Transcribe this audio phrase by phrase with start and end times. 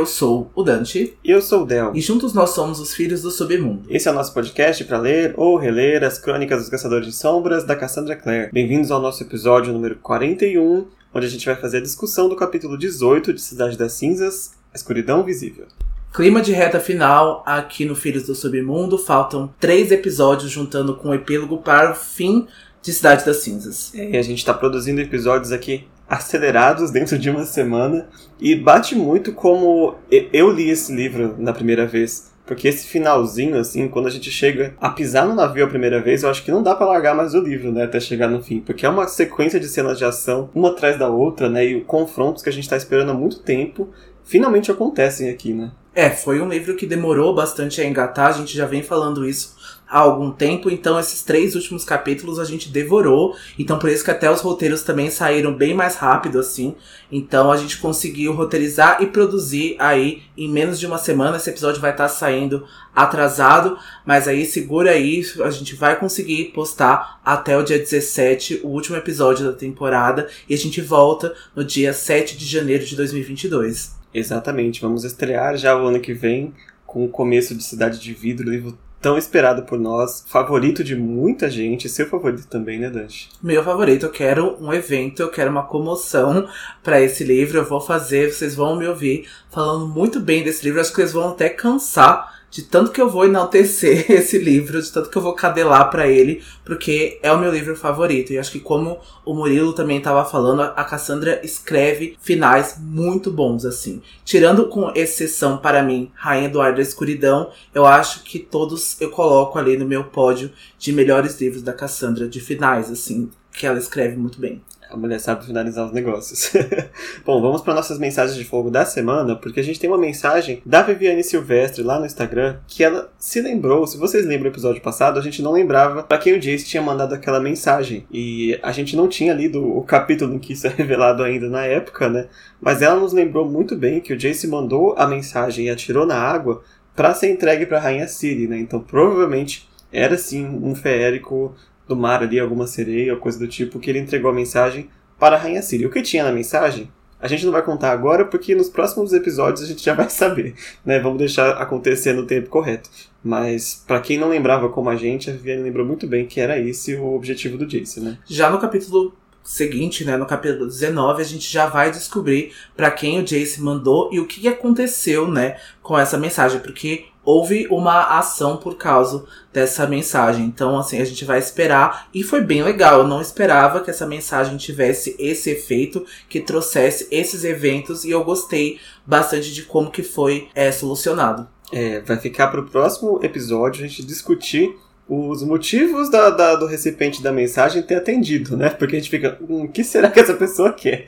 [0.00, 1.14] Eu sou o Dante.
[1.22, 1.92] E eu sou o Del.
[1.94, 3.82] E juntos nós somos os Filhos do Submundo.
[3.86, 7.64] Esse é o nosso podcast para ler ou reler as crônicas dos Caçadores de Sombras
[7.64, 8.48] da Cassandra Clare.
[8.50, 12.78] Bem-vindos ao nosso episódio número 41, onde a gente vai fazer a discussão do capítulo
[12.78, 15.66] 18 de Cidade das Cinzas, A Escuridão Visível.
[16.14, 18.96] Clima de reta final aqui no Filhos do Submundo.
[18.96, 22.48] Faltam três episódios juntando com o epílogo para o fim
[22.80, 23.94] de Cidade das Cinzas.
[23.94, 28.08] É, e a gente está produzindo episódios aqui acelerados dentro de uma semana
[28.40, 32.28] e bate muito como eu li esse livro na primeira vez.
[32.44, 36.24] Porque esse finalzinho, assim, quando a gente chega a pisar no navio a primeira vez,
[36.24, 38.58] eu acho que não dá para largar mais o livro, né, até chegar no fim.
[38.58, 42.42] Porque é uma sequência de cenas de ação, uma atrás da outra, né, e confrontos
[42.42, 43.90] que a gente tá esperando há muito tempo,
[44.24, 45.70] finalmente acontecem aqui, né.
[45.94, 49.56] É, foi um livro que demorou bastante a engatar, a gente já vem falando isso
[49.90, 54.10] há algum tempo, então esses três últimos capítulos a gente devorou, então por isso que
[54.10, 56.76] até os roteiros também saíram bem mais rápido assim.
[57.10, 61.36] Então a gente conseguiu roteirizar e produzir aí em menos de uma semana.
[61.36, 66.52] Esse episódio vai estar tá saindo atrasado, mas aí segura aí, a gente vai conseguir
[66.54, 71.64] postar até o dia 17, o último episódio da temporada, e a gente volta no
[71.64, 73.98] dia 7 de janeiro de 2022.
[74.14, 76.52] Exatamente, vamos estrear já o ano que vem
[76.86, 81.48] com o começo de Cidade de Vidro, livro tão esperado por nós, favorito de muita
[81.48, 83.30] gente, seu favorito também, né, Dante?
[83.42, 86.46] Meu favorito, eu quero um evento, eu quero uma comoção
[86.82, 90.80] para esse livro, eu vou fazer, vocês vão me ouvir falando muito bem desse livro,
[90.80, 94.90] acho que eles vão até cansar de tanto que eu vou enaltecer esse livro, de
[94.90, 98.32] tanto que eu vou cadelar para ele, porque é o meu livro favorito.
[98.32, 103.64] E acho que como o Murilo também estava falando, a Cassandra escreve finais muito bons
[103.64, 104.02] assim.
[104.24, 109.10] Tirando com exceção para mim, Rainha do Ar da Escuridão, eu acho que todos eu
[109.10, 113.78] coloco ali no meu pódio de melhores livros da Cassandra de finais assim, que ela
[113.78, 114.60] escreve muito bem.
[114.90, 116.52] A mulher sabe finalizar os negócios.
[117.24, 120.60] Bom, vamos para nossas mensagens de fogo da semana, porque a gente tem uma mensagem
[120.66, 123.86] da Viviane Silvestre lá no Instagram que ela se lembrou.
[123.86, 126.82] Se vocês lembram do episódio passado, a gente não lembrava para quem o Jace tinha
[126.82, 128.04] mandado aquela mensagem.
[128.10, 131.64] E a gente não tinha lido o capítulo em que isso é revelado ainda na
[131.64, 132.26] época, né?
[132.60, 136.16] Mas ela nos lembrou muito bem que o Jace mandou a mensagem e atirou na
[136.16, 136.62] água
[136.96, 138.58] para ser entregue para a Rainha Ciri, né?
[138.58, 141.54] Então provavelmente era sim um feérico
[141.90, 145.38] do mar ali, alguma sereia coisa do tipo, que ele entregou a mensagem para a
[145.38, 145.88] Rainha Síria.
[145.88, 146.88] O que tinha na mensagem?
[147.20, 150.54] A gente não vai contar agora porque nos próximos episódios a gente já vai saber,
[150.86, 151.00] né?
[151.00, 152.88] Vamos deixar acontecer no tempo correto.
[153.22, 156.58] Mas para quem não lembrava como a gente, a Viviane lembrou muito bem que era
[156.58, 158.18] esse o objetivo do Jace, né?
[158.26, 159.12] Já no capítulo
[159.42, 164.10] seguinte, né, no capítulo 19, a gente já vai descobrir para quem o Jace mandou
[164.12, 169.86] e o que aconteceu, né, com essa mensagem, porque houve uma ação por causa dessa
[169.86, 170.44] mensagem.
[170.44, 172.08] Então, assim, a gente vai esperar.
[172.12, 173.00] E foi bem legal.
[173.00, 178.04] Eu não esperava que essa mensagem tivesse esse efeito, que trouxesse esses eventos.
[178.04, 181.48] E eu gostei bastante de como que foi é, solucionado.
[181.72, 184.74] É, vai ficar para o próximo episódio a gente discutir
[185.08, 188.70] os motivos da, da, do recipiente da mensagem ter atendido, né?
[188.70, 191.06] Porque a gente fica, hum, o que será que essa pessoa quer?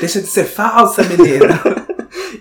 [0.00, 1.58] Deixa de ser falsa, menina!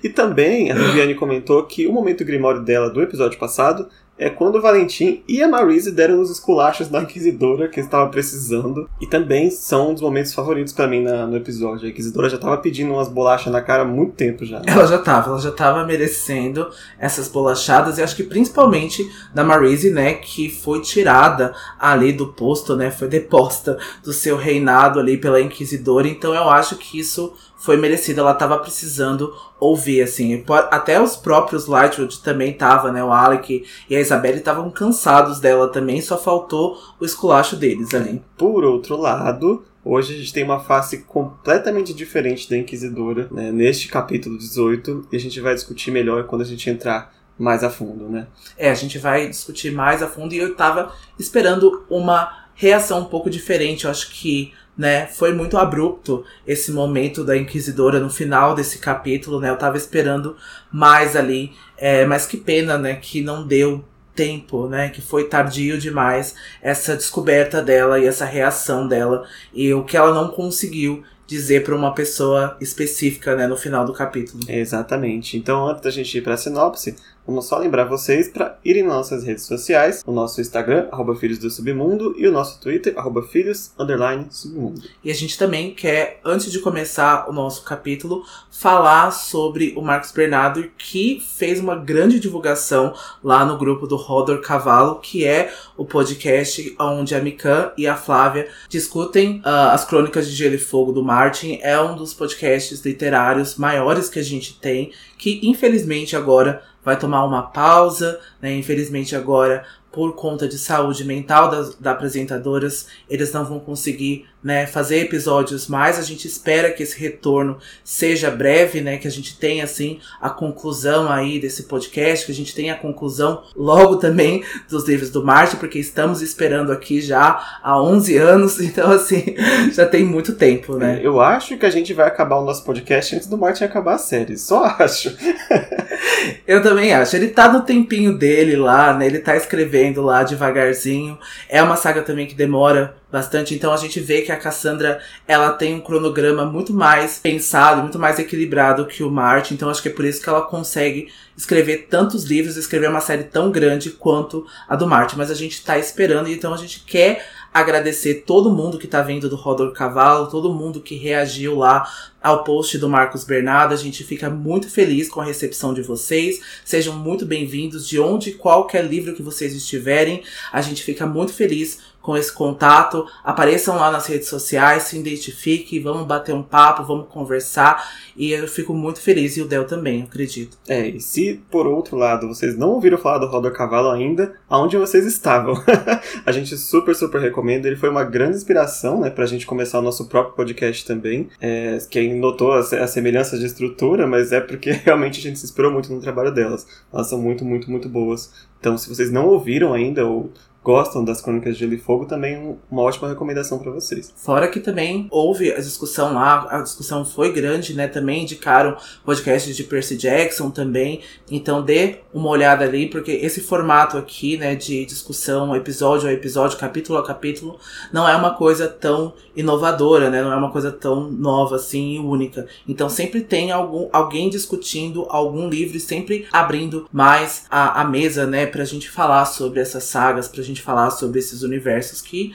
[0.07, 4.61] e também a Viviane comentou que o momento grimório dela do episódio passado é quando
[4.61, 8.89] Valentim e a Marise deram os esculachos da Inquisidora que estava precisando.
[8.99, 11.85] E também são um dos momentos favoritos para mim na, no episódio.
[11.85, 14.61] A Inquisidora já estava pedindo umas bolachas na cara há muito tempo já.
[14.65, 16.67] Ela já estava, ela já estava merecendo
[16.99, 17.97] essas bolachadas.
[17.97, 23.07] E acho que principalmente da Marise, né, que foi tirada ali do posto, né, foi
[23.07, 26.07] deposta do seu reinado ali pela Inquisidora.
[26.07, 30.43] Então eu acho que isso foi merecida, ela tava precisando ouvir, assim.
[30.69, 33.03] Até os próprios Lightwood também tava, né?
[33.03, 38.21] O Alec e a Isabelle estavam cansados dela também, só faltou o esculacho deles ali.
[38.37, 43.51] Por outro lado, hoje a gente tem uma face completamente diferente da Inquisidora, né?
[43.51, 47.69] Neste capítulo 18, e a gente vai discutir melhor quando a gente entrar mais a
[47.69, 48.27] fundo, né?
[48.57, 53.05] É, a gente vai discutir mais a fundo e eu tava esperando uma reação um
[53.05, 53.85] pouco diferente.
[53.85, 55.07] Eu acho que né?
[55.07, 59.49] Foi muito abrupto esse momento da Inquisidora no final desse capítulo, né?
[59.49, 60.37] Eu tava esperando
[60.71, 62.95] mais ali, é, mas que pena, né?
[62.95, 63.83] Que não deu
[64.17, 64.89] tempo, né?
[64.89, 70.13] Que foi tardio demais essa descoberta dela e essa reação dela e o que ela
[70.13, 74.43] não conseguiu dizer para uma pessoa específica, né, no final do capítulo.
[74.47, 75.37] Exatamente.
[75.37, 76.95] Então, antes da gente ir para a sinopse,
[77.27, 81.37] Vamos só lembrar vocês para irem nas nossas redes sociais, o nosso Instagram, arroba Filhos
[81.37, 84.81] do Submundo, e o nosso Twitter, arroba Filhos, underline, Submundo.
[85.03, 90.13] E a gente também quer, antes de começar o nosso capítulo, falar sobre o Marcos
[90.13, 95.83] Bernardo, que fez uma grande divulgação lá no grupo do Rodor Cavalo, que é o
[95.83, 100.93] podcast onde a Mikan e a Flávia discutem uh, as crônicas de Gelo e Fogo
[100.93, 106.61] do Martin é um dos podcasts literários maiores que a gente tem, que infelizmente agora
[106.85, 108.55] vai tomar uma pausa, né?
[108.55, 109.65] Infelizmente agora
[109.97, 115.67] por conta de saúde mental das, das apresentadoras, eles não vão conseguir né, fazer episódios
[115.67, 115.97] mais.
[115.97, 120.29] A gente espera que esse retorno seja breve, né, que a gente tenha assim a
[120.29, 125.25] conclusão aí desse podcast, que a gente tenha a conclusão logo também dos livros do
[125.25, 129.35] Marte, porque estamos esperando aqui já há 11 anos, então assim,
[129.73, 130.99] já tem muito tempo, né?
[131.01, 133.97] Eu acho que a gente vai acabar o nosso podcast antes do Marte acabar a
[133.97, 135.09] série, só acho.
[136.45, 137.15] Eu também acho.
[137.15, 139.05] Ele tá no tempinho dele lá, né?
[139.05, 141.17] Ele tá escrevendo lá devagarzinho.
[141.49, 143.55] É uma saga também que demora bastante.
[143.55, 147.97] Então a gente vê que a Cassandra ela tem um cronograma muito mais pensado, muito
[147.97, 149.53] mais equilibrado que o Martin.
[149.53, 153.23] Então acho que é por isso que ela consegue escrever tantos livros, escrever uma série
[153.23, 155.15] tão grande quanto a do Martin.
[155.17, 159.29] Mas a gente tá esperando, então a gente quer agradecer todo mundo que tá vendo
[159.29, 161.87] do Rodor Cavalo, todo mundo que reagiu lá
[162.27, 163.73] ao post do Marcos Bernardo.
[163.73, 166.41] A gente fica muito feliz com a recepção de vocês.
[166.65, 170.21] Sejam muito bem-vindos de onde qualquer livro que vocês estiverem.
[170.51, 173.05] A gente fica muito feliz com esse contato.
[173.21, 177.85] Apareçam lá nas redes sociais, se identifiquem, vamos bater um papo, vamos conversar.
[178.15, 180.57] E eu fico muito feliz, e o Del também, acredito.
[180.69, 184.77] É, e se por outro lado vocês não ouviram falar do Rodor Cavalo ainda, aonde
[184.77, 185.61] vocês estavam?
[186.25, 187.67] a gente super, super recomenda.
[187.67, 191.27] Ele foi uma grande inspiração, né, pra gente começar o nosso próprio podcast também.
[191.41, 195.45] É, quem notou as, as semelhanças de estrutura, mas é porque realmente a gente se
[195.45, 196.67] inspirou muito no trabalho delas.
[196.93, 198.33] Elas são muito, muito, muito boas.
[198.59, 200.31] Então, se vocês não ouviram ainda, ou
[200.67, 204.13] gostam das Crônicas de Gelo e Fogo, também uma ótima recomendação para vocês.
[204.17, 207.87] Fora que também houve a discussão lá, a discussão foi grande, né?
[207.87, 208.75] Também indicaram
[209.05, 210.99] podcasts de Percy Jackson também.
[211.31, 216.57] Então dê uma olhada ali, porque esse formato aqui, né, de discussão episódio a episódio,
[216.57, 217.57] capítulo a capítulo,
[217.93, 220.21] não é uma coisa tão inovadora, né?
[220.21, 222.45] Não é uma coisa tão nova assim e única.
[222.67, 228.45] Então sempre tem algum, alguém discutindo algum livro sempre abrindo mais a, a mesa, né,
[228.45, 232.33] pra gente falar sobre essas sagas, pra gente gente falar sobre esses universos que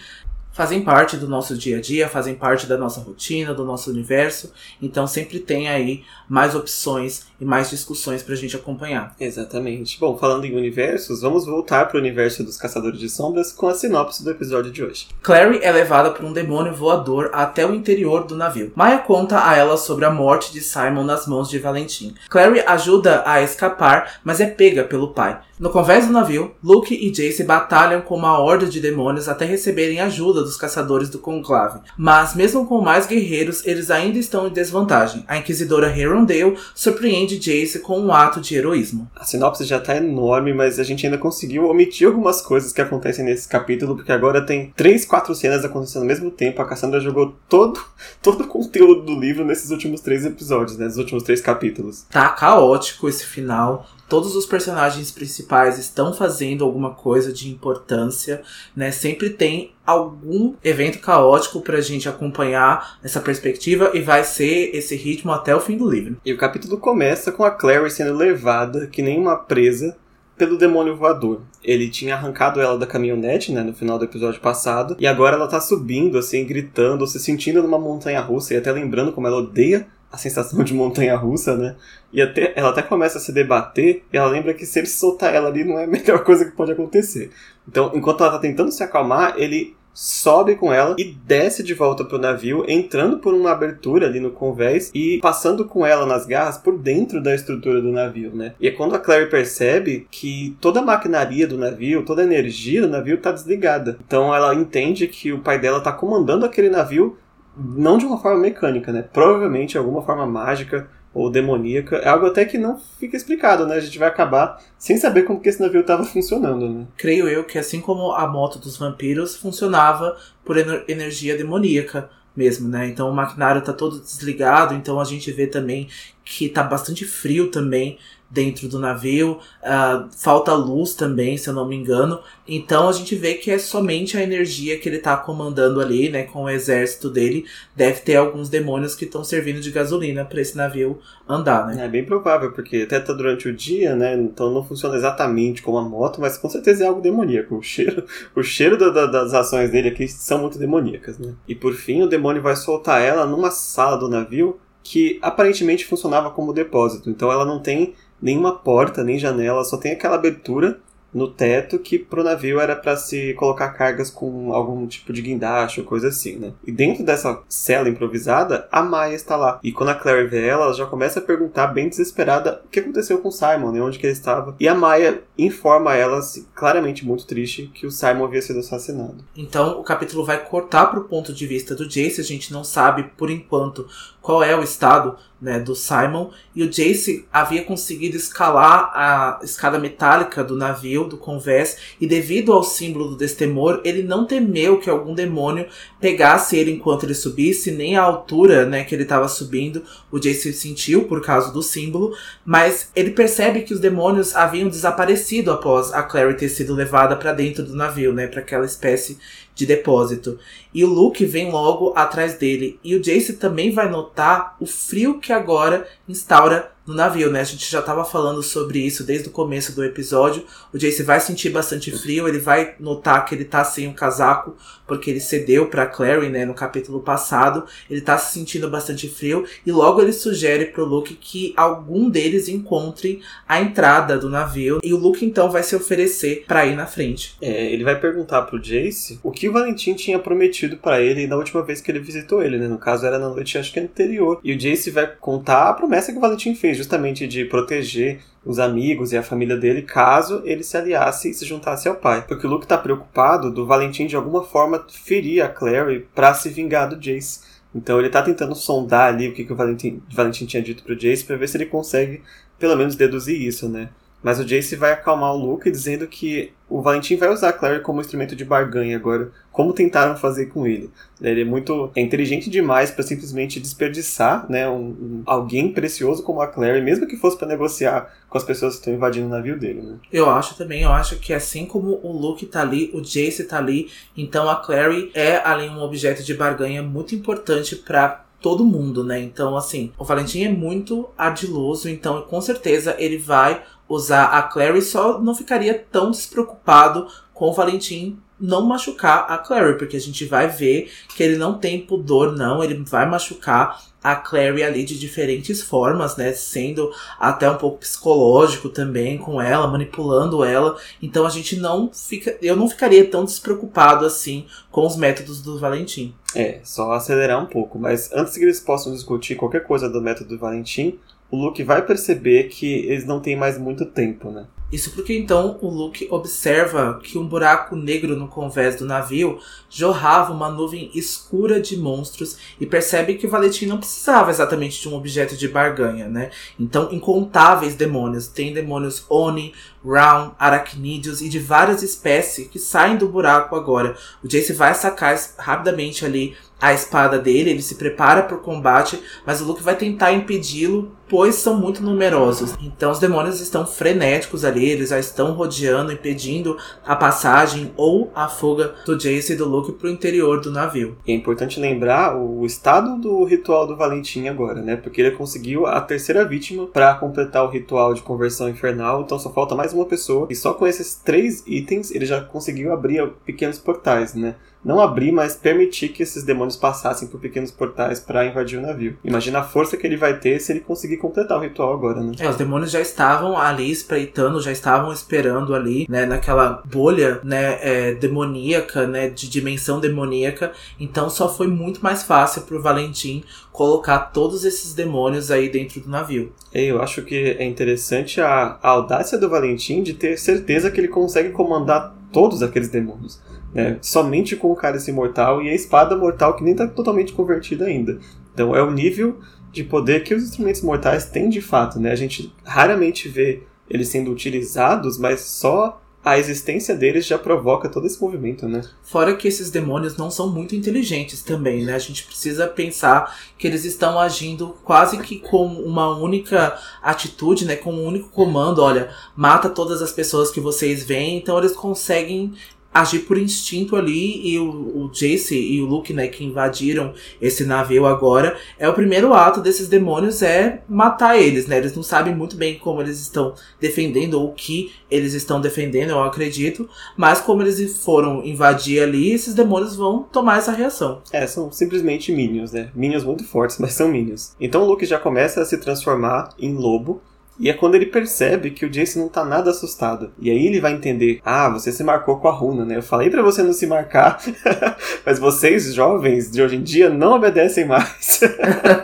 [0.53, 4.53] fazem parte do nosso dia a dia, fazem parte da nossa rotina, do nosso universo.
[4.81, 9.17] Então sempre tem aí mais opções e mais discussões pra gente acompanhar.
[9.19, 9.99] Exatamente.
[9.99, 14.23] Bom, falando em universos, vamos voltar pro universo dos Caçadores de Sombras com a sinopse
[14.23, 15.09] do episódio de hoje.
[15.21, 18.71] Clary é levada por um demônio voador até o interior do navio.
[18.77, 22.15] Maya conta a ela sobre a morte de Simon nas mãos de Valentim.
[22.31, 25.41] Clary ajuda a escapar, mas é pega pelo pai.
[25.63, 30.01] No convés do navio, Luke e Jace batalham com uma horda de demônios até receberem
[30.01, 31.79] ajuda dos caçadores do conclave.
[31.97, 35.25] Mas, mesmo com mais guerreiros, eles ainda estão em desvantagem.
[35.29, 39.11] A inquisidora Herondale surpreende Jace com um ato de heroísmo.
[39.15, 43.25] A sinopse já tá enorme, mas a gente ainda conseguiu omitir algumas coisas que acontecem
[43.25, 46.61] nesse capítulo, porque agora tem três, quatro cenas acontecendo ao mesmo tempo.
[46.61, 47.81] A Cassandra jogou todo,
[48.23, 50.87] todo o conteúdo do livro nesses últimos três episódios, né?
[50.87, 52.05] Nos últimos três capítulos.
[52.11, 58.43] Tá caótico esse final todos os personagens principais estão fazendo alguma coisa de importância,
[58.77, 58.91] né?
[58.91, 65.33] Sempre tem algum evento caótico pra gente acompanhar essa perspectiva e vai ser esse ritmo
[65.33, 66.19] até o fim do livro.
[66.27, 69.97] E o capítulo começa com a Clary sendo levada, que nem uma presa,
[70.37, 71.41] pelo demônio voador.
[71.65, 75.49] Ele tinha arrancado ela da caminhonete, né, no final do episódio passado, e agora ela
[75.49, 79.87] tá subindo, assim, gritando, se sentindo numa montanha russa e até lembrando como ela odeia
[80.13, 81.75] a sensação de montanha russa, né?
[82.13, 85.35] E até, ela até começa a se debater e ela lembra que se ele soltar
[85.35, 87.31] ela ali não é a melhor coisa que pode acontecer.
[87.67, 92.05] Então, enquanto ela tá tentando se acalmar, ele sobe com ela e desce de volta
[92.05, 96.57] pro navio, entrando por uma abertura ali no convés e passando com ela nas garras
[96.57, 98.55] por dentro da estrutura do navio, né?
[98.61, 102.83] E é quando a Clary percebe que toda a maquinaria do navio, toda a energia
[102.83, 103.99] do navio tá desligada.
[104.07, 107.19] Então ela entende que o pai dela tá comandando aquele navio
[107.57, 109.03] não de uma forma mecânica, né?
[109.03, 111.97] Provavelmente alguma forma mágica ou demoníaca.
[111.97, 113.77] É algo até que não fica explicado, né?
[113.77, 116.87] A gente vai acabar sem saber como que esse navio estava funcionando, né?
[116.97, 122.69] Creio eu que assim como a moto dos vampiros funcionava por ener energia demoníaca mesmo,
[122.69, 122.89] né?
[122.89, 125.89] Então o maquinário tá todo desligado, então a gente vê também
[126.25, 127.99] que tá bastante frio também
[128.33, 132.19] dentro do navio, uh, falta luz também, se eu não me engano.
[132.49, 136.23] Então a gente vê que é somente a energia que ele está comandando ali, né,
[136.23, 137.45] com o exército dele.
[137.77, 140.99] Deve ter alguns demônios que estão servindo de gasolina para esse navio
[141.29, 141.85] andar, né?
[141.85, 145.77] É bem provável, porque até tá durante o dia, né, então não funciona exatamente como
[145.77, 147.53] a moto, mas com certeza é algo demoníaco.
[147.63, 151.35] O cheiro, o cheiro da, da, das ações dele aqui são muito demoníacas, né?
[151.47, 156.31] E por fim, o demônio vai soltar ela numa sala do navio que aparentemente funcionava
[156.31, 157.11] como depósito.
[157.11, 160.79] Então ela não tem nenhuma porta, nem janela, só tem aquela abertura
[161.13, 165.81] no teto que pro navio era para se colocar cargas com algum tipo de guindaste
[165.81, 166.53] ou coisa assim, né?
[166.67, 169.61] E dentro dessa cela improvisada, a Maya está lá.
[169.63, 172.81] E quando a Clary vê ela, ela já começa a perguntar bem desesperada o que
[172.81, 173.83] aconteceu com o Simon, né?
[173.83, 174.57] Onde que ele estava.
[174.59, 179.25] E a Maya informa ela, assim, claramente muito triste, que o Simon havia sido assassinado.
[179.37, 183.05] Então o capítulo vai cortar pro ponto de vista do Jace, a gente não sabe
[183.17, 183.87] por enquanto
[184.23, 186.31] qual é o estado né, do Simon.
[186.55, 192.53] E o Jace havia conseguido escalar a escada metálica do navio, do Converse, e devido
[192.53, 195.67] ao símbolo do destemor, ele não temeu que algum demônio
[196.01, 199.83] pegasse ele enquanto ele subisse, nem a altura né, que ele estava subindo.
[200.13, 202.15] O Jace sentiu por causa do símbolo,
[202.45, 207.33] mas ele percebe que os demônios haviam desaparecido após a Clary ter sido levada para
[207.33, 209.19] dentro do navio, né, para aquela espécie
[209.55, 210.39] de depósito.
[210.73, 212.79] E o Luke vem logo atrás dele.
[212.83, 217.41] E o Jace também vai notar o frio que agora instaura no navio, né?
[217.41, 220.45] A gente já estava falando sobre isso desde o começo do episódio.
[220.73, 224.57] O Jace vai sentir bastante frio, ele vai notar que ele tá sem um casaco,
[224.87, 227.65] porque ele cedeu para Clary, né, no capítulo passado.
[227.89, 232.49] Ele tá se sentindo bastante frio e logo ele sugere pro Luke que algum deles
[232.49, 236.87] encontre a entrada do navio e o Luke então vai se oferecer para ir na
[236.87, 237.37] frente.
[237.41, 241.37] É, ele vai perguntar pro Jace o que o Valentim tinha prometido para ele na
[241.37, 242.67] última vez que ele visitou ele, né?
[242.67, 244.41] No caso era na noite acho que anterior.
[244.43, 248.59] E o Jace vai contar a promessa que o Valentim fez justamente de proteger os
[248.59, 252.25] amigos e a família dele caso ele se aliasse e se juntasse ao pai.
[252.27, 256.49] Porque o Luke tá preocupado do Valentim de alguma forma ferir a Clary para se
[256.49, 257.41] vingar do Jace.
[257.75, 260.99] Então ele tá tentando sondar ali o que, que o Valentim, Valentim tinha dito pro
[260.99, 262.23] Jace para ver se ele consegue
[262.59, 263.89] pelo menos deduzir isso, né?
[264.23, 267.81] Mas o Jace vai acalmar o Luke dizendo que o Valentim vai usar a Clary
[267.81, 270.91] como instrumento de barganha agora, como tentaram fazer com ele.
[271.21, 276.41] Ele é muito é inteligente demais para simplesmente desperdiçar, né, um, um, alguém precioso como
[276.41, 279.59] a Clary, mesmo que fosse para negociar com as pessoas que estão invadindo o navio
[279.59, 279.97] dele, né?
[280.11, 283.59] Eu acho também, eu acho que assim como o Luke tá ali, o Jace tá
[283.59, 289.05] ali, então a Clary é ali um objeto de barganha muito importante para todo mundo,
[289.05, 289.21] né?
[289.21, 293.63] Então, assim, o Valentim é muito ardiloso, então com certeza ele vai
[293.93, 299.79] usar a Clary, só não ficaria tão despreocupado com o Valentim não machucar a Clary,
[299.79, 304.17] porque a gente vai ver que ele não tem pudor, não, ele vai machucar a
[304.17, 306.33] Clary ali de diferentes formas, né?
[306.33, 310.77] Sendo até um pouco psicológico também com ela, manipulando ela.
[311.01, 312.37] Então a gente não fica.
[312.43, 316.13] Eu não ficaria tão despreocupado assim com os métodos do Valentim.
[316.35, 317.79] É, só acelerar um pouco.
[317.79, 320.99] Mas antes que eles possam discutir qualquer coisa do método do Valentim,
[321.33, 324.47] o Luke vai perceber que eles não têm mais muito tempo, né?
[324.71, 330.33] Isso porque então o Luke observa que um buraco negro no convés do navio jorrava
[330.33, 334.95] uma nuvem escura de monstros e percebe que o Valentim não precisava exatamente de um
[334.95, 336.31] objeto de barganha, né?
[336.59, 338.29] Então, incontáveis demônios.
[338.29, 339.53] Tem demônios Oni,
[339.85, 343.95] Round, aracnídeos e de várias espécies que saem do buraco agora.
[344.25, 349.03] O Jace vai sacar rapidamente ali a espada dele, ele se prepara para o combate,
[349.27, 352.55] mas o Luke vai tentar impedi-lo, pois são muito numerosos.
[352.59, 358.29] Então os demônios estão frenéticos ali, eles já estão rodeando, impedindo a passagem ou a
[358.29, 360.97] fuga do Jace e do Luke para o interior do navio.
[361.07, 364.75] É importante lembrar o estado do ritual do Valentim agora, né?
[364.75, 369.31] Porque ele conseguiu a terceira vítima para completar o ritual de conversão infernal, então só
[369.31, 370.27] falta mais uma pessoa.
[370.31, 374.35] E só com esses três itens ele já conseguiu abrir pequenos portais, né?
[374.65, 378.97] Não abrir, mas permitir que esses demônios passassem por pequenos portais para invadir o navio.
[379.05, 382.13] Imagina a força que ele vai ter se ele conseguir completar o ritual agora, né?
[382.19, 387.59] É, os demônios já estavam ali espreitando, já estavam esperando ali, né, naquela bolha, né,
[387.61, 390.53] é, demoníaca, né, de dimensão demoníaca.
[390.79, 395.91] Então só foi muito mais fácil pro Valentim colocar todos esses demônios aí dentro do
[395.91, 396.33] navio.
[396.53, 400.89] Eu acho que é interessante a, a audácia do Valentim de ter certeza que ele
[400.89, 403.21] consegue comandar todos aqueles demônios.
[403.55, 403.79] Né?
[403.81, 407.99] Somente com o cálice imortal e a espada mortal que nem está totalmente convertida ainda.
[408.33, 409.21] Então é o nível
[409.53, 411.79] de poder que os instrumentos mortais têm de fato.
[411.79, 411.93] Né?
[411.93, 417.87] A gente raramente vê eles sendo utilizados, mas só a existência deles já provoca todo
[417.87, 418.63] esse movimento, né?
[418.83, 421.75] Fora que esses demônios não são muito inteligentes também, né?
[421.75, 427.55] A gente precisa pensar que eles estão agindo quase que com uma única atitude, né?
[427.55, 428.61] Com um único comando.
[428.61, 431.19] Olha, mata todas as pessoas que vocês veem.
[431.19, 432.35] Então eles conseguem
[432.73, 437.45] agir por instinto ali e o, o Jace e o Luke, né, que invadiram esse
[437.45, 441.59] navio agora, é o primeiro ato desses demônios é matar eles, né?
[441.59, 445.91] Eles não sabem muito bem como eles estão defendendo ou o que eles estão defendendo,
[445.91, 451.03] eu acredito, mas como eles foram invadir ali, esses demônios vão tomar essa reação.
[451.13, 452.71] É, são simplesmente minions, né?
[452.75, 454.35] Minions muito fortes, mas são minions.
[454.41, 457.03] Então o Luke já começa a se transformar em lobo
[457.39, 460.13] E é quando ele percebe que o Jace não tá nada assustado.
[460.19, 462.77] E aí ele vai entender: ah, você se marcou com a runa, né?
[462.77, 464.21] Eu falei para você não se marcar,
[465.05, 468.21] mas vocês, jovens de hoje em dia, não obedecem mais.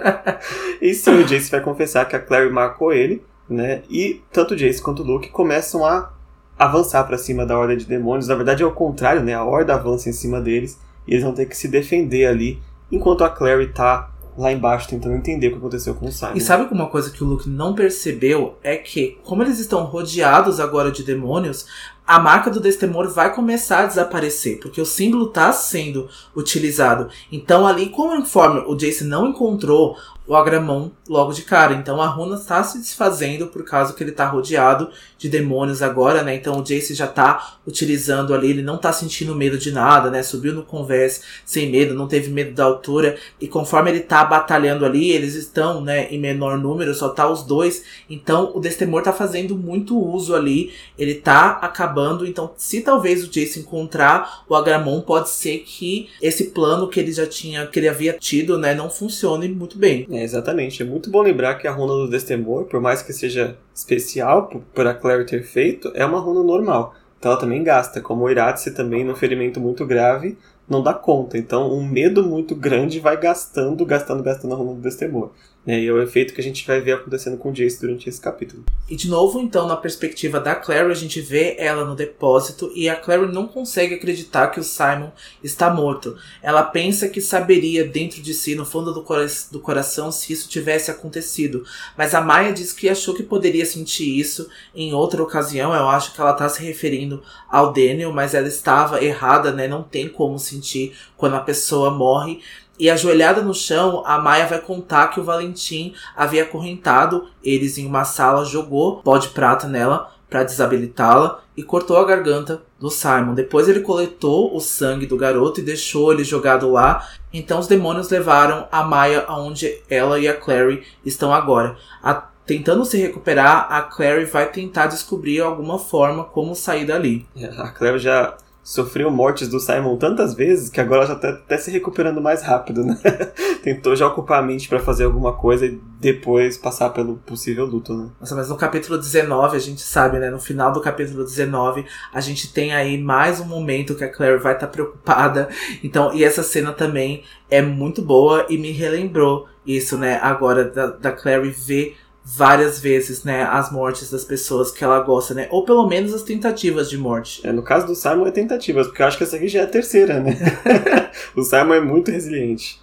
[0.81, 3.83] e sim, o Jace vai confessar que a Clary marcou ele, né?
[3.91, 6.13] E tanto o Jace quanto o Luke começam a
[6.59, 8.29] avançar para cima da Horda de Demônios.
[8.29, 9.35] Na verdade é o contrário, né?
[9.35, 13.25] A Horda avança em cima deles e eles vão ter que se defender ali, enquanto
[13.25, 16.35] a Clary tá lá embaixo tentando entender o que aconteceu com o Simon.
[16.37, 18.57] E sabe uma coisa que o Luke não percebeu?
[18.63, 21.67] É que, como eles estão rodeados agora de demônios,
[22.07, 27.09] a marca do Destemor vai começar a desaparecer, porque o símbolo está sendo utilizado.
[27.31, 29.97] Então, ali, conforme o Jace não encontrou
[30.29, 31.73] o Agramon logo de cara.
[31.73, 36.23] Então a runa está se desfazendo por causa que ele está rodeado de demônios agora,
[36.23, 36.35] né?
[36.35, 40.23] Então o Jace já está utilizando ali, ele não está sentindo medo de nada, né?
[40.23, 43.17] Subiu no converse sem medo, não teve medo da altura.
[43.41, 47.43] E conforme ele está batalhando ali, eles estão, né, em menor número, só tá os
[47.43, 47.83] dois.
[48.11, 52.27] Então o Destemor está fazendo muito uso ali, ele está acabando.
[52.27, 57.13] Então, se talvez o Jace encontrar o Agramon, pode ser que esse plano que ele
[57.13, 60.07] já tinha, que ele havia tido, né, não funcione muito bem.
[60.19, 60.83] É, exatamente.
[60.83, 64.85] É muito bom lembrar que a runa do Destemor, por mais que seja especial por
[64.85, 66.93] a Claire ter feito, é uma runa normal.
[67.17, 70.37] Então ela também gasta, como o Iratse também, num ferimento muito grave,
[70.69, 71.39] não dá conta.
[71.39, 75.31] Então um medo muito grande vai gastando, gastando, gastando a runa do Destemor.
[75.69, 78.09] É, e é o efeito que a gente vai ver acontecendo com o Jace durante
[78.09, 78.65] esse capítulo.
[78.89, 82.89] E de novo, então, na perspectiva da Clary, a gente vê ela no depósito e
[82.89, 85.11] a Clary não consegue acreditar que o Simon
[85.45, 86.17] está morto.
[86.43, 90.49] Ela pensa que saberia dentro de si, no fundo do, cora do coração, se isso
[90.49, 91.63] tivesse acontecido.
[91.99, 95.75] Mas a Maya diz que achou que poderia sentir isso em outra ocasião.
[95.75, 99.69] Eu acho que ela está se referindo ao Daniel, mas ela estava errada, né?
[99.69, 102.41] Não tem como sentir quando a pessoa morre.
[102.79, 107.87] E ajoelhada no chão, a Maia vai contar que o Valentim havia acorrentado eles em
[107.87, 113.35] uma sala, jogou pó de prata nela para desabilitá-la e cortou a garganta do Simon.
[113.35, 117.09] Depois ele coletou o sangue do garoto e deixou ele jogado lá.
[117.33, 121.77] Então os demônios levaram a Maia aonde ela e a Clary estão agora.
[122.03, 122.15] A,
[122.47, 127.27] tentando se recuperar, a Clary vai tentar descobrir alguma forma como sair dali.
[127.59, 128.37] A Clary já
[128.69, 132.85] sofreu mortes do Simon tantas vezes que agora já tá até se recuperando mais rápido,
[132.85, 133.01] né?
[133.65, 137.97] Tentou já ocupar a mente para fazer alguma coisa e depois passar pelo possível luto,
[137.97, 138.11] né?
[138.21, 140.29] Nossa, mas no capítulo 19, a gente sabe, né?
[140.29, 144.39] No final do capítulo 19, a gente tem aí mais um momento que a Claire
[144.39, 145.49] vai estar tá preocupada.
[145.83, 150.21] Então, e essa cena também é muito boa e me relembrou isso, né?
[150.23, 151.97] Agora, da, da Claire ver
[152.37, 155.49] várias vezes, né, as mortes das pessoas que ela gosta, né?
[155.51, 157.47] Ou pelo menos as tentativas de morte.
[157.47, 159.63] É, no caso do Simon é tentativas, porque eu acho que essa aqui já é
[159.63, 160.37] a terceira, né?
[161.35, 162.81] o Simon é muito resiliente.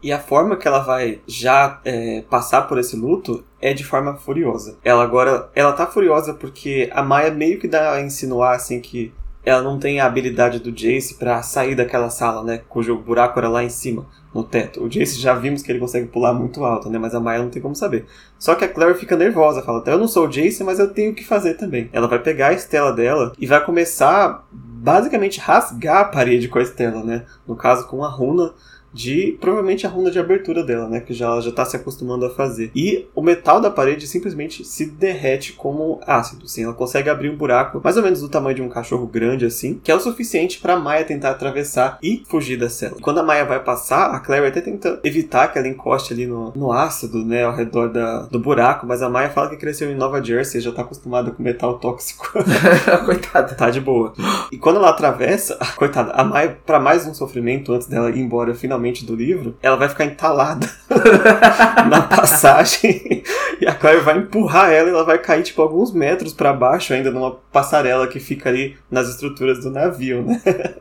[0.00, 4.14] E a forma que ela vai já é, passar por esse luto é de forma
[4.16, 4.76] furiosa.
[4.84, 9.12] Ela agora, ela tá furiosa porque a Maya meio que dá a insinuar assim que
[9.44, 12.62] ela não tem a habilidade do Jace para sair daquela sala, né?
[12.68, 14.82] Cujo buraco era lá em cima, no teto.
[14.82, 16.98] O Jace já vimos que ele consegue pular muito alto, né?
[16.98, 18.06] Mas a Maya não tem como saber.
[18.38, 21.12] Só que a Claire fica nervosa, fala: Eu não sou o Jace, mas eu tenho
[21.12, 21.90] o que fazer também.
[21.92, 26.62] Ela vai pegar a estela dela e vai começar basicamente rasgar a parede com a
[26.62, 27.24] estela, né?
[27.46, 28.52] No caso, com a runa
[28.94, 31.00] de provavelmente a runa de abertura dela, né?
[31.00, 32.70] Que já, ela já está se acostumando a fazer.
[32.74, 36.44] E o metal da parede simplesmente se derrete como ácido.
[36.44, 39.44] Assim, ela consegue abrir um buraco mais ou menos do tamanho de um cachorro grande,
[39.44, 42.96] assim, que é o suficiente para Maia tentar atravessar e fugir da cela.
[43.00, 46.52] Quando a Maia vai passar, a Claire até tenta evitar que ela encoste ali no,
[46.54, 47.44] no ácido, né?
[47.44, 50.70] Ao redor da, do buraco, mas a Maia fala que cresceu em Nova Jersey, já
[50.70, 52.32] está acostumada com metal tóxico.
[53.04, 53.54] coitada.
[53.54, 54.12] Tá de boa.
[54.52, 58.54] E quando ela atravessa, coitada, a Maia, para mais um sofrimento antes dela ir embora
[58.54, 60.68] finalmente do livro, ela vai ficar entalada
[61.88, 63.22] na passagem
[63.60, 66.92] e a Claire vai empurrar ela e ela vai cair tipo alguns metros para baixo
[66.92, 70.40] ainda numa passarela que fica ali nas estruturas do navio, né?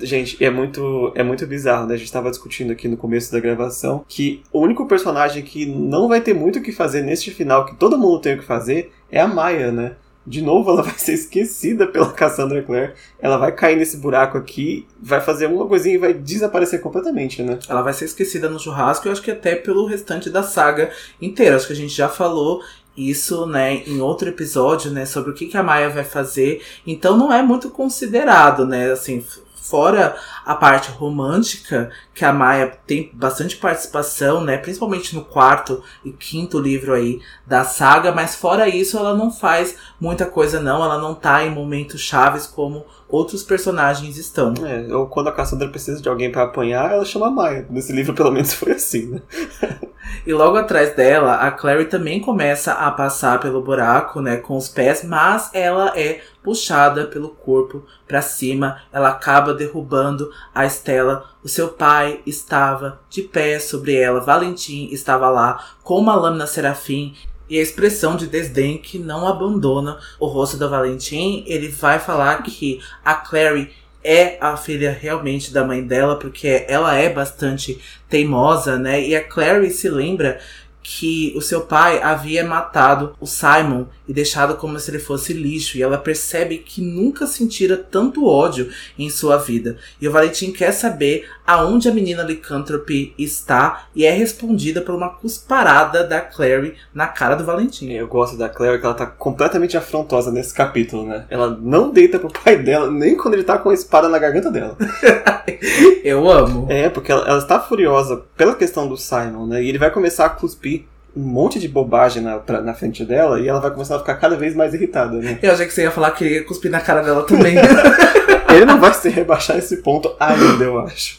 [0.00, 1.94] Gente, é muito, é muito bizarro, né?
[1.94, 6.08] A gente estava discutindo aqui no começo da gravação que o único personagem que não
[6.08, 8.92] vai ter muito o que fazer neste final, que todo mundo tem o que fazer,
[9.10, 9.92] é a Maya, né?
[10.26, 12.92] De novo ela vai ser esquecida pela Cassandra Clare.
[13.18, 17.58] Ela vai cair nesse buraco aqui, vai fazer uma coisinha e vai desaparecer completamente, né?
[17.68, 21.56] Ela vai ser esquecida no churrasco e acho que até pelo restante da saga inteira.
[21.56, 22.62] Acho que a gente já falou
[22.96, 26.62] isso, né, em outro episódio, né, sobre o que, que a Maia vai fazer.
[26.86, 29.24] Então não é muito considerado, né, assim,
[29.70, 34.58] fora a parte romântica, que a Maia tem bastante participação, né?
[34.58, 39.76] Principalmente no quarto e quinto livro aí da saga, mas fora isso ela não faz
[40.00, 44.54] muita coisa não, ela não tá em momentos chaves como outros personagens estão.
[44.64, 47.66] É, ou quando a Cassandra precisa de alguém para apanhar, ela chama a Maia.
[47.68, 49.20] Nesse livro pelo menos foi assim, né?
[50.26, 54.68] E logo atrás dela, a Clary também começa a passar pelo buraco, né, com os
[54.68, 61.24] pés, mas ela é puxada pelo corpo para cima, ela acaba derrubando a Estela.
[61.42, 67.14] O seu pai estava de pé sobre ela, Valentim estava lá com uma lâmina serafim
[67.50, 71.44] e a expressão de desdém que não abandona o rosto da Valentim.
[71.46, 76.94] Ele vai falar que a Clary é a filha realmente da mãe dela, porque ela
[76.94, 79.02] é bastante teimosa, né?
[79.02, 80.40] E a Clary se lembra
[80.82, 85.78] que o seu pai havia matado o Simon e deixado como se ele fosse lixo,
[85.78, 89.76] e ela percebe que nunca sentira tanto ódio em sua vida.
[90.00, 95.10] E o Valentim quer saber aonde a menina Lycanthropy está e é respondida por uma
[95.10, 97.90] cusparada da Clary na cara do Valentim.
[97.90, 101.26] Eu gosto da Clary que ela tá completamente afrontosa nesse capítulo, né?
[101.30, 104.50] Ela não deita pro pai dela, nem quando ele tá com a espada na garganta
[104.50, 104.76] dela.
[106.02, 106.66] Eu amo.
[106.70, 109.62] É, porque ela, ela está furiosa pela questão do Simon, né?
[109.62, 110.79] E ele vai começar a cuspir
[111.16, 114.14] um monte de bobagem na, pra, na frente dela e ela vai começar a ficar
[114.16, 115.38] cada vez mais irritada, né?
[115.42, 117.56] Eu achei que você ia falar que ia cuspir na cara dela também.
[118.54, 121.18] ele não vai se rebaixar esse ponto ainda, eu acho.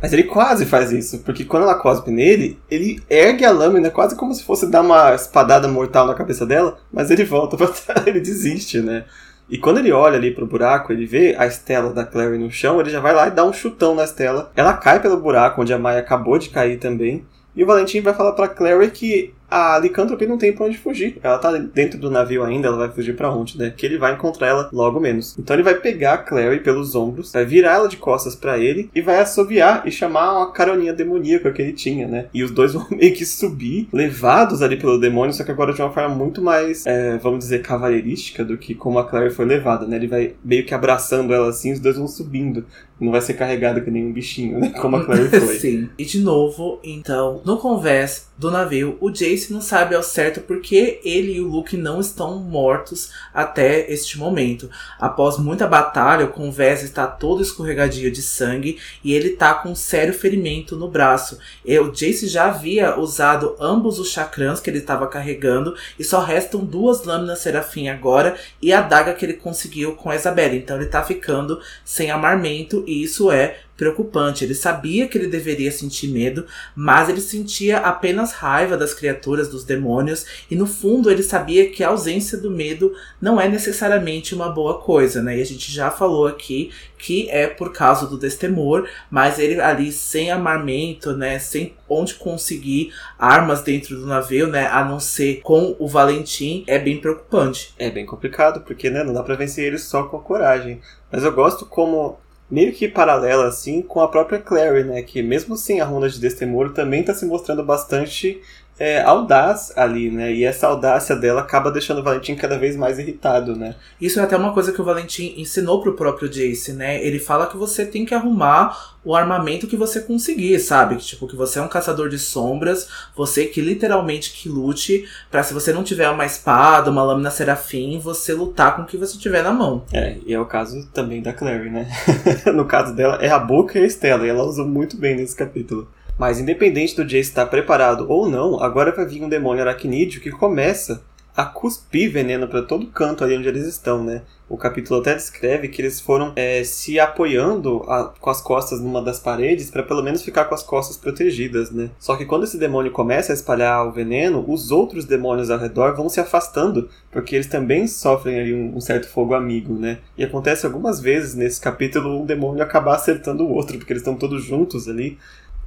[0.00, 4.14] Mas ele quase faz isso, porque quando ela cospe nele, ele ergue a lâmina quase
[4.14, 8.06] como se fosse dar uma espadada mortal na cabeça dela, mas ele volta pra trás,
[8.06, 9.04] ele desiste, né?
[9.50, 12.80] E quando ele olha ali pro buraco, ele vê a Estela da Clary no chão,
[12.80, 14.52] ele já vai lá e dá um chutão na Estela.
[14.54, 17.24] Ela cai pelo buraco onde a Maya acabou de cair também.
[17.58, 21.18] E o Valentim vai falar pra Clary que a Lycanthropy não tem pra onde fugir.
[21.22, 23.72] Ela tá dentro do navio ainda, ela vai fugir pra onde, né?
[23.76, 25.36] Que ele vai encontrar ela logo menos.
[25.38, 28.90] Então ele vai pegar a Clary pelos ombros, vai virar ela de costas para ele
[28.94, 32.26] e vai assoviar e chamar uma caroninha demoníaca que ele tinha, né?
[32.32, 35.80] E os dois vão meio que subir, levados ali pelo demônio, só que agora de
[35.80, 39.86] uma forma muito mais, é, vamos dizer, cavalheirística do que como a Clary foi levada,
[39.86, 39.96] né?
[39.96, 42.66] Ele vai meio que abraçando ela assim, os dois vão subindo.
[43.00, 44.70] Não vai ser carregado que nem um bichinho, né?
[44.80, 45.58] Como a Clary foi.
[45.58, 45.88] Sim.
[45.96, 51.00] E de novo, então, no converse do navio, o Jace não sabe ao certo porque
[51.04, 54.70] ele e o Luke não estão mortos até este momento.
[54.98, 59.74] Após muita batalha, o Converse está todo escorregadio de sangue e ele está com um
[59.74, 61.38] sério ferimento no braço.
[61.64, 66.20] E o Jace já havia usado ambos os chakrans que ele estava carregando e só
[66.20, 70.58] restam duas lâminas serafim agora e a daga que ele conseguiu com a Isabelle.
[70.58, 74.44] Então ele está ficando sem armamento e isso é preocupante.
[74.44, 79.64] Ele sabia que ele deveria sentir medo, mas ele sentia apenas raiva das criaturas, dos
[79.64, 84.50] demônios, e no fundo ele sabia que a ausência do medo não é necessariamente uma
[84.50, 85.38] boa coisa, né?
[85.38, 89.92] E a gente já falou aqui que é por causa do destemor, mas ele ali
[89.92, 95.76] sem armamento, né, sem onde conseguir armas dentro do navio, né, a não ser com
[95.78, 97.72] o Valentim, é bem preocupante.
[97.78, 100.80] É bem complicado, porque né, não dá para vencer ele só com a coragem.
[101.12, 102.18] Mas eu gosto como
[102.50, 105.02] meio que paralela assim com a própria Clary, né?
[105.02, 108.40] Que mesmo sem a ronda de Destemoro também está se mostrando bastante
[108.78, 110.32] é, audaz ali, né?
[110.32, 113.74] E essa audácia dela acaba deixando o Valentim cada vez mais irritado, né?
[114.00, 117.02] Isso é até uma coisa que o Valentim ensinou pro próprio Jace, né?
[117.04, 120.96] Ele fala que você tem que arrumar o armamento que você conseguir, sabe?
[120.96, 125.42] Que, tipo, que você é um caçador de sombras, você que literalmente que lute para
[125.42, 129.18] se você não tiver uma espada, uma lâmina serafim, você lutar com o que você
[129.18, 129.84] tiver na mão.
[129.92, 131.88] É, e é o caso também da Clary, né?
[132.54, 135.34] no caso dela, é a boca e a Estela, e ela usa muito bem nesse
[135.34, 135.88] capítulo.
[136.18, 140.30] Mas independente do Jace estar preparado ou não, agora vai vir um demônio aracnídeo que
[140.30, 141.02] começa
[141.38, 144.22] a cuspir veneno para todo canto ali onde eles estão, né?
[144.48, 149.00] O capítulo até descreve que eles foram é, se apoiando a, com as costas numa
[149.00, 151.90] das paredes para pelo menos ficar com as costas protegidas, né?
[151.96, 155.94] Só que quando esse demônio começa a espalhar o veneno, os outros demônios ao redor
[155.94, 159.98] vão se afastando, porque eles também sofrem ali um, um certo fogo amigo, né?
[160.16, 164.16] E acontece algumas vezes nesse capítulo um demônio acabar acertando o outro, porque eles estão
[164.16, 165.16] todos juntos ali.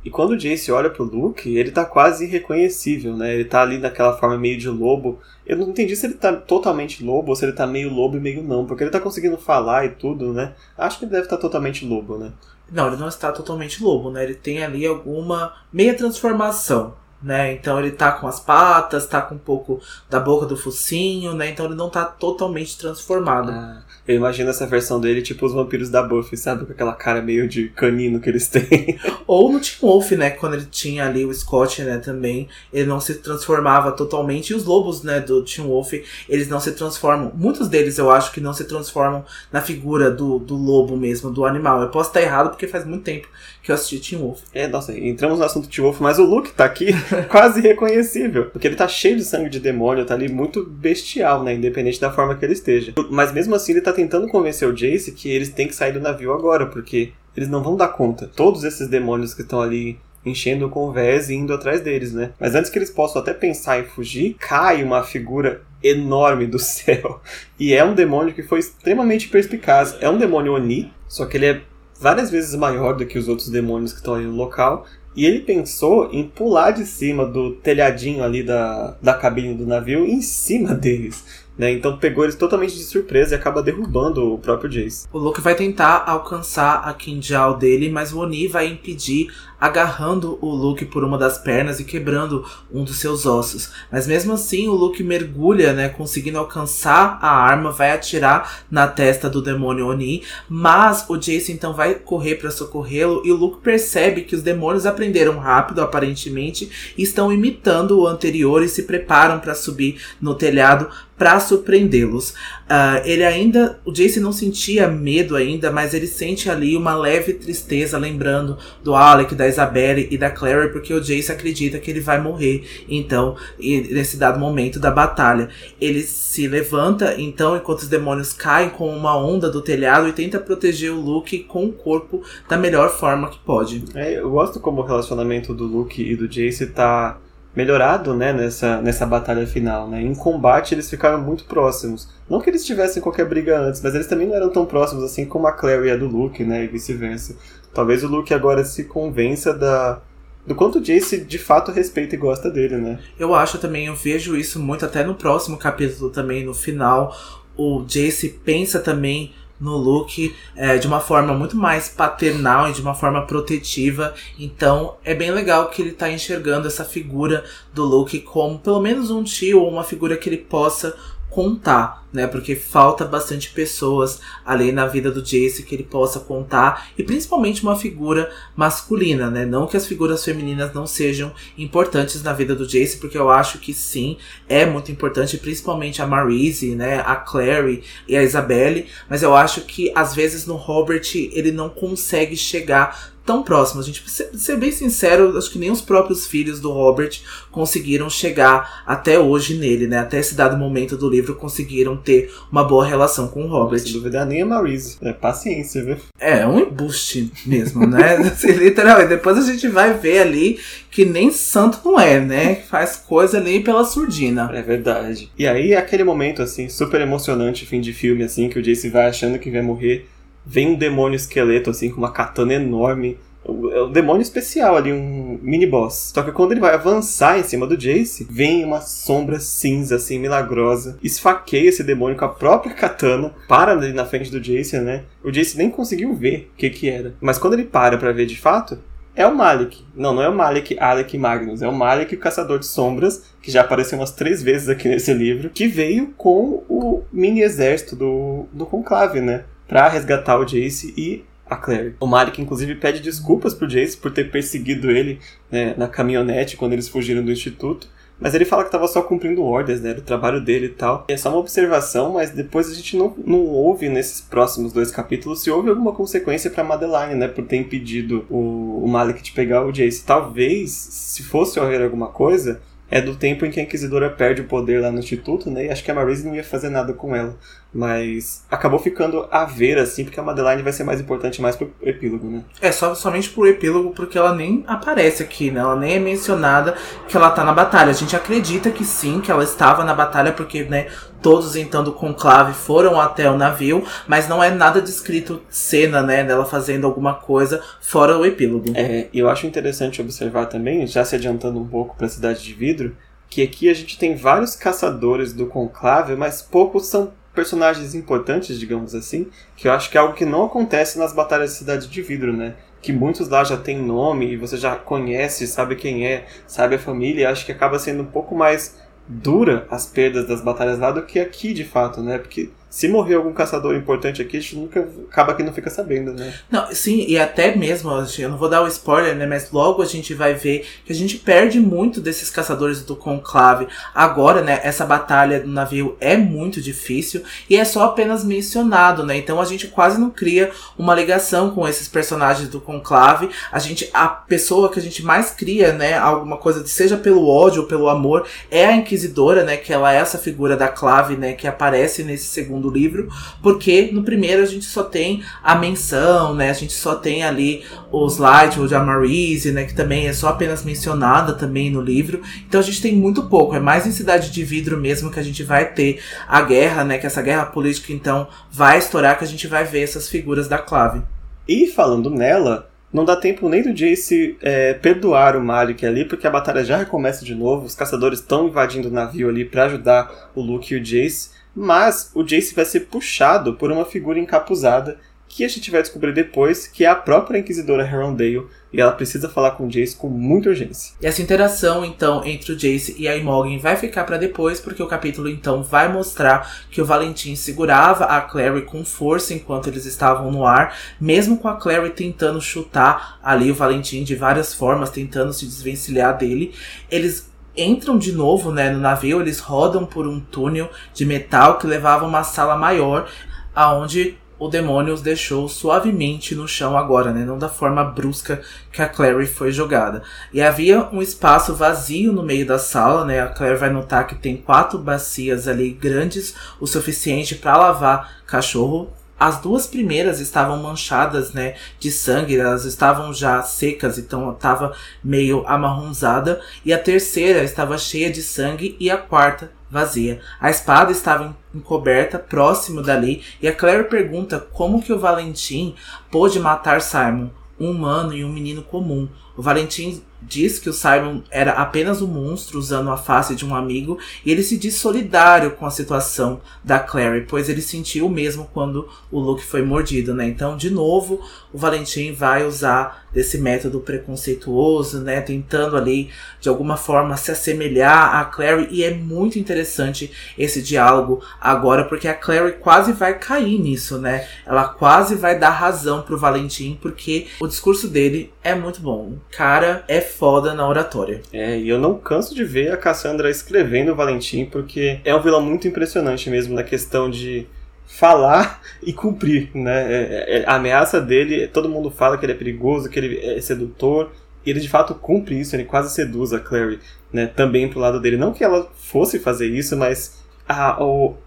[0.04, 3.34] E quando o Jace olha pro Luke, ele tá quase irreconhecível, né?
[3.34, 5.20] Ele tá ali naquela forma meio de lobo.
[5.46, 8.20] Eu não entendi se ele tá totalmente lobo ou se ele tá meio lobo e
[8.20, 10.54] meio não, porque ele tá conseguindo falar e tudo, né?
[10.78, 12.32] Acho que ele deve estar tá totalmente lobo, né?
[12.72, 14.24] Não, ele não está totalmente lobo, né?
[14.24, 17.54] Ele tem ali alguma meia transformação né?
[17.54, 21.50] Então ele tá com as patas, tá com um pouco da boca do focinho, né?
[21.50, 23.52] Então ele não tá totalmente transformado.
[23.52, 26.66] Ah, eu imagino essa versão dele tipo os vampiros da Buffy, sabe?
[26.66, 29.00] Com aquela cara meio de canino que eles têm.
[29.26, 30.30] Ou no Tim Wolf, né?
[30.32, 31.98] Quando ele tinha ali o Scott, né?
[31.98, 34.52] Também, ele não se transformava totalmente.
[34.52, 35.20] E os lobos, né?
[35.20, 35.94] Do Tim Wolf,
[36.28, 37.32] eles não se transformam.
[37.36, 41.46] Muitos deles eu acho que não se transformam na figura do, do lobo mesmo, do
[41.46, 41.82] animal.
[41.82, 43.28] Eu posso estar errado porque faz muito tempo
[43.62, 44.42] que eu assisti Teen Wolf.
[44.54, 46.88] É, nossa, entramos no assunto Teen Wolf, mas o Luke tá aqui
[47.30, 48.46] quase reconhecível.
[48.46, 51.54] Porque ele tá cheio de sangue de demônio, tá ali muito bestial, né?
[51.54, 52.94] Independente da forma que ele esteja.
[53.10, 56.00] Mas mesmo assim, ele tá tentando convencer o Jace que eles têm que sair do
[56.00, 58.30] navio agora, porque eles não vão dar conta.
[58.36, 62.32] Todos esses demônios que estão ali enchendo com vés e indo atrás deles, né?
[62.40, 67.22] Mas antes que eles possam até pensar em fugir, cai uma figura enorme do céu.
[67.60, 69.98] E é um demônio que foi extremamente perspicaz.
[70.00, 71.62] É um demônio Oni, só que ele é
[72.02, 74.86] várias vezes maior do que os outros demônios que estão ali no local.
[75.16, 80.06] E ele pensou em pular de cima do telhadinho ali da, da cabine do navio
[80.06, 81.24] em cima deles.
[81.62, 81.74] Né?
[81.74, 85.08] Então pegou eles totalmente de surpresa e acaba derrubando o próprio Jace.
[85.14, 90.50] O Luke vai tentar alcançar a Kinjal dele, mas o Oni vai impedir agarrando o
[90.50, 92.44] Luke por uma das pernas e quebrando
[92.74, 93.72] um dos seus ossos.
[93.92, 99.30] Mas mesmo assim, o Luke mergulha, né, conseguindo alcançar a arma, vai atirar na testa
[99.30, 104.22] do demônio Oni, mas o Jace então vai correr para socorrê-lo e o Luke percebe
[104.22, 109.54] que os demônios aprenderam rápido, aparentemente, e estão imitando o anterior e se preparam para
[109.54, 110.90] subir no telhado
[111.22, 112.32] para surpreendê-los.
[112.32, 117.34] Uh, ele ainda, o Jace não sentia medo ainda, mas ele sente ali uma leve
[117.34, 122.00] tristeza, lembrando do Alec, da Isabelle e da Clary, porque o Jace acredita que ele
[122.00, 122.64] vai morrer.
[122.90, 128.90] Então, nesse dado momento da batalha, ele se levanta, então, enquanto os demônios caem com
[128.90, 133.30] uma onda do telhado e tenta proteger o Luke com o corpo da melhor forma
[133.30, 133.84] que pode.
[133.94, 137.20] É, eu gosto como o relacionamento do Luke e do Jace tá
[137.56, 140.02] melhorado, né, nessa, nessa batalha final, né?
[140.02, 142.08] Em combate eles ficaram muito próximos.
[142.30, 145.26] Não que eles tivessem qualquer briga antes, mas eles também não eram tão próximos assim
[145.26, 147.36] como a Clary e a do Luke, né, e vice-versa.
[147.74, 150.02] Talvez o Luke agora se convença da
[150.46, 153.00] do quanto o Jace de fato respeita e gosta dele, né?
[153.20, 157.16] Eu acho também, eu vejo isso muito até no próximo capítulo também, no final,
[157.56, 162.82] o Jace pensa também no Luke é, de uma forma muito mais paternal e de
[162.82, 164.14] uma forma protetiva.
[164.38, 169.12] Então é bem legal que ele tá enxergando essa figura do Luke como pelo menos
[169.12, 170.98] um tio ou uma figura que ele possa
[171.32, 172.28] contar, né?
[172.28, 177.64] Porque falta bastante pessoas ali na vida do Jace que ele possa contar e principalmente
[177.64, 179.46] uma figura masculina, né?
[179.46, 183.60] Não que as figuras femininas não sejam importantes na vida do Jace, porque eu acho
[183.60, 184.18] que sim,
[184.48, 187.00] é muito importante, principalmente a Marise, né?
[187.00, 191.70] A Clary e a Isabelle, mas eu acho que às vezes no Robert ele não
[191.70, 193.86] consegue chegar tão próximos.
[193.86, 197.20] A gente, ser, ser bem sincero, acho que nem os próprios filhos do Robert
[197.52, 200.00] conseguiram chegar até hoje nele, né?
[200.00, 203.80] Até esse dado momento do livro conseguiram ter uma boa relação com o Robert.
[203.80, 204.98] Sem dúvida nem a Marise.
[205.02, 205.98] É paciência, viu?
[206.20, 208.18] É, é um embuste mesmo, né?
[208.32, 209.10] Assim, literalmente.
[209.10, 212.56] Depois a gente vai ver ali que nem santo não é, né?
[212.56, 214.50] Faz coisa ali pela surdina.
[214.54, 215.32] É verdade.
[215.38, 219.08] E aí, aquele momento, assim, super emocionante, fim de filme, assim, que o Jace vai
[219.08, 220.08] achando que vai morrer
[220.46, 223.18] vem um demônio esqueleto, assim, com uma katana enorme.
[223.46, 226.12] É um demônio especial ali, um mini boss.
[226.14, 230.20] Só que quando ele vai avançar em cima do Jace, vem uma sombra cinza, assim,
[230.20, 230.98] milagrosa.
[231.02, 233.34] Esfaqueia esse demônio com a própria katana.
[233.48, 235.04] Para ali na frente do Jace, né?
[235.24, 237.16] O Jace nem conseguiu ver o que que era.
[237.20, 238.78] Mas quando ele para pra ver de fato,
[239.16, 239.84] é o Malik.
[239.96, 241.62] Não, não é o Malik Alec Magnus.
[241.62, 245.14] É o Malik, o Caçador de Sombras, que já apareceu umas três vezes aqui nesse
[245.14, 249.44] livro, que veio com o mini exército do, do Conclave, né?
[249.72, 251.96] Para resgatar o Jace e a Clary.
[251.98, 255.18] O Malik, inclusive, pede desculpas pro Jace por ter perseguido ele
[255.50, 257.88] né, na caminhonete quando eles fugiram do instituto.
[258.20, 259.94] Mas ele fala que estava só cumprindo ordens, né?
[259.94, 261.06] Do trabalho dele e tal.
[261.10, 264.92] E é só uma observação, mas depois a gente não, não ouve nesses próximos dois
[264.92, 267.30] capítulos se houve alguma consequência para Madeline, né?
[267.30, 270.04] Por ter impedido o, o Malik de pegar o Jace.
[270.04, 274.46] Talvez, se fosse haver alguma coisa, é do tempo em que a Inquisidora perde o
[274.46, 275.66] poder lá no Instituto, né?
[275.66, 277.38] E acho que a Marise não ia fazer nada com ela.
[277.74, 281.74] Mas acabou ficando a ver, assim, porque a Madeline vai ser mais importante mais pro
[281.82, 282.44] epílogo, né?
[282.60, 285.62] É, só, somente pro epílogo, porque ela nem aparece aqui, né?
[285.62, 286.76] Ela nem é mencionada
[287.08, 287.92] que ela tá na batalha.
[287.92, 290.88] A gente acredita que sim, que ela estava na batalha, porque, né,
[291.22, 296.24] todos então do conclave foram até o navio, mas não é nada descrito cena, né,
[296.24, 298.72] dela fazendo alguma coisa fora o epílogo.
[298.76, 302.54] É, eu acho interessante observar também, já se adiantando um pouco para a Cidade de
[302.54, 302.96] Vidro,
[303.30, 308.94] que aqui a gente tem vários caçadores do conclave, mas poucos são personagens importantes, digamos
[308.94, 312.02] assim, que eu acho que é algo que não acontece nas batalhas de Cidade de
[312.02, 312.56] Vidro, né?
[312.82, 316.80] Que muitos lá já têm nome e você já conhece, sabe quem é, sabe a
[316.80, 318.76] família, acho que acaba sendo um pouco mais
[319.12, 322.18] dura as perdas das batalhas lá do que aqui de fato, né?
[322.18, 326.14] Porque se morrer algum caçador importante aqui, a gente nunca acaba que não fica sabendo,
[326.14, 326.34] né?
[326.50, 329.26] Não, sim, e até mesmo, eu não vou dar o um spoiler, né?
[329.26, 333.68] Mas logo a gente vai ver que a gente perde muito desses caçadores do conclave.
[333.94, 334.62] Agora, né?
[334.64, 339.18] Essa batalha do navio é muito difícil e é só apenas mencionado, né?
[339.18, 343.30] Então a gente quase não cria uma ligação com esses personagens do conclave.
[343.52, 345.98] A gente, a pessoa que a gente mais cria, né?
[345.98, 349.58] Alguma coisa, seja pelo ódio ou pelo amor, é a inquisidora, né?
[349.58, 351.34] Que ela é essa figura da clave, né?
[351.34, 353.10] Que aparece nesse segundo segundo livro,
[353.42, 356.50] porque no primeiro a gente só tem a menção, né?
[356.52, 359.66] A gente só tem ali os Lightwood, a Marise, né?
[359.66, 362.22] Que também é só apenas mencionada também no livro.
[362.48, 363.56] Então a gente tem muito pouco.
[363.56, 366.98] É mais em Cidade de Vidro mesmo que a gente vai ter a guerra, né?
[366.98, 370.58] Que essa guerra política então vai estourar, que a gente vai ver essas figuras da
[370.58, 371.02] clave.
[371.48, 376.28] E falando nela, não dá tempo nem do Jace é, perdoar o Malik ali, porque
[376.28, 377.66] a batalha já recomeça de novo.
[377.66, 381.30] Os caçadores estão invadindo o navio ali para ajudar o Luke e o Jace.
[381.56, 384.98] Mas o Jace vai ser puxado por uma figura encapuzada
[385.34, 389.30] que a gente vai descobrir depois que é a própria Inquisidora Herondale e ela precisa
[389.30, 390.94] falar com o Jace com muita urgência.
[391.02, 394.84] E essa interação, então, entre o Jace e a Imogen vai ficar para depois, porque
[394.84, 399.86] o capítulo, então, vai mostrar que o Valentim segurava a Clary com força enquanto eles
[399.86, 404.90] estavam no ar, mesmo com a Clary tentando chutar ali o Valentim de várias formas,
[404.90, 406.54] tentando se desvencilhar dele.
[406.90, 411.68] Eles entram de novo né, no navio, eles rodam por um túnel de metal que
[411.68, 413.08] levava a uma sala maior,
[413.54, 417.24] aonde o demônio os deixou suavemente no chão agora, né?
[417.24, 420.02] Não da forma brusca que a Clary foi jogada.
[420.34, 423.22] E havia um espaço vazio no meio da sala, né?
[423.22, 428.92] A Clary vai notar que tem quatro bacias ali grandes o suficiente para lavar cachorro.
[429.22, 435.46] As duas primeiras estavam manchadas, né, de sangue, elas estavam já secas, então estava meio
[435.46, 436.42] amarronzada.
[436.66, 440.20] E a terceira estava cheia de sangue e a quarta vazia.
[440.40, 445.76] A espada estava encoberta próximo dali e a Claire pergunta como que o Valentim
[446.10, 447.30] pôde matar Simon,
[447.60, 449.08] um humano e um menino comum.
[449.38, 453.56] O Valentim diz que o Simon era apenas um monstro usando a face de um
[453.56, 458.10] amigo e ele se diz solidário com a situação da Clary, pois ele sentiu o
[458.10, 460.28] mesmo quando o Luke foi mordido, né?
[460.28, 466.78] Então, de novo, o Valentim vai usar desse método preconceituoso, né, tentando ali de alguma
[466.78, 472.54] forma se assemelhar a Clary e é muito interessante esse diálogo agora porque a Clary
[472.54, 474.28] quase vai cair nisso, né?
[474.46, 479.10] Ela quase vai dar razão pro Valentim porque o discurso dele é muito bom.
[479.10, 481.22] O cara é foda na oratória.
[481.32, 485.22] É, e eu não canso de ver a Cassandra escrevendo o Valentim, porque é um
[485.22, 487.48] vilão muito impressionante mesmo na questão de
[487.86, 489.94] falar e cumprir, né?
[489.94, 493.20] É, é, é, a ameaça dele, todo mundo fala que ele é perigoso, que ele
[493.20, 494.12] é sedutor,
[494.46, 496.80] e ele de fato cumpre isso, ele quase seduz a Clary,
[497.14, 497.28] né?
[497.28, 498.18] Também pro lado dele.
[498.18, 500.78] Não que ela fosse fazer isso, mas a, a,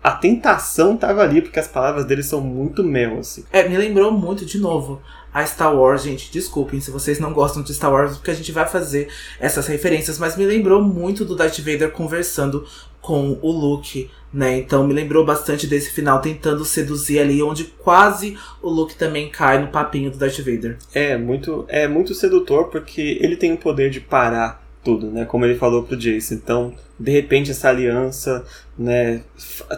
[0.03, 3.45] a tentação tava ali, porque as palavras dele são muito mel, assim.
[3.53, 5.01] É, me lembrou muito, de novo,
[5.35, 6.31] a Star Wars, gente.
[6.33, 9.09] Desculpem se vocês não gostam de Star Wars, porque a gente vai fazer
[9.41, 12.65] essas referências, mas me lembrou muito do Darth Vader conversando
[13.03, 14.57] com o Luke, né?
[14.57, 19.59] Então me lembrou bastante desse final tentando seduzir ali, onde quase o Luke também cai
[19.59, 20.79] no papinho do Darth Vader.
[20.95, 25.25] É muito, é muito sedutor porque ele tem o poder de parar tudo, né?
[25.25, 26.35] Como ele falou pro Jace.
[26.35, 28.45] Então, de repente essa aliança,
[28.79, 29.23] né,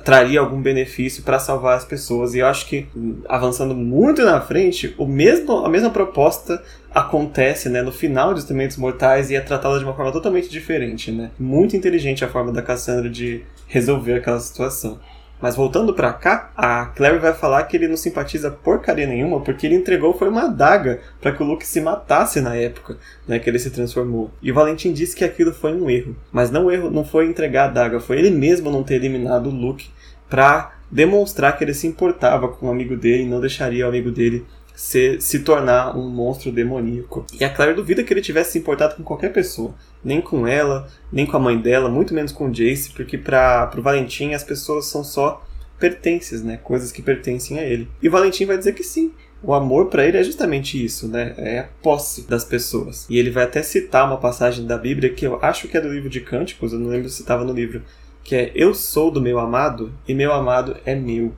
[0.05, 2.35] traria algum benefício para salvar as pessoas.
[2.35, 2.87] E eu acho que
[3.29, 8.77] avançando muito na frente, o mesmo a mesma proposta acontece, né, no final de Instrumentos
[8.77, 11.31] Mortais e é tratada de uma forma totalmente diferente, né?
[11.39, 14.99] Muito inteligente a forma da Cassandra de resolver aquela situação.
[15.41, 19.67] Mas voltando para cá, a Clary vai falar que ele não simpatiza porcaria nenhuma porque
[19.67, 22.97] ele entregou foi uma adaga para que o Luke se matasse na época,
[23.29, 24.31] né, que ele se transformou.
[24.41, 27.65] E o Valentim disse que aquilo foi um erro, mas não erro, não foi entregar
[27.65, 29.91] a adaga, foi ele mesmo não ter eliminado o Luke
[30.29, 34.11] para demonstrar que ele se importava com o amigo dele e não deixaria o amigo
[34.11, 34.47] dele
[34.77, 37.25] se, tornar um monstro demoníaco.
[37.41, 39.75] E a Claire duvida que ele tivesse se importado com qualquer pessoa.
[40.05, 43.73] Nem com ela, nem com a mãe dela, muito menos com o Jace, porque para
[43.77, 45.43] o Valentim as pessoas são só
[45.79, 46.59] pertences, né?
[46.63, 47.89] Coisas que pertencem a ele.
[48.03, 49.13] E o Valentim vai dizer que sim.
[49.43, 51.35] O amor para ele é justamente isso, né?
[51.39, 53.07] É a posse das pessoas.
[53.09, 55.93] E ele vai até citar uma passagem da Bíblia que eu acho que é do
[55.93, 57.83] livro de Cânticos, eu não lembro se estava no livro,
[58.23, 61.33] que é Eu sou do meu amado e meu amado é meu.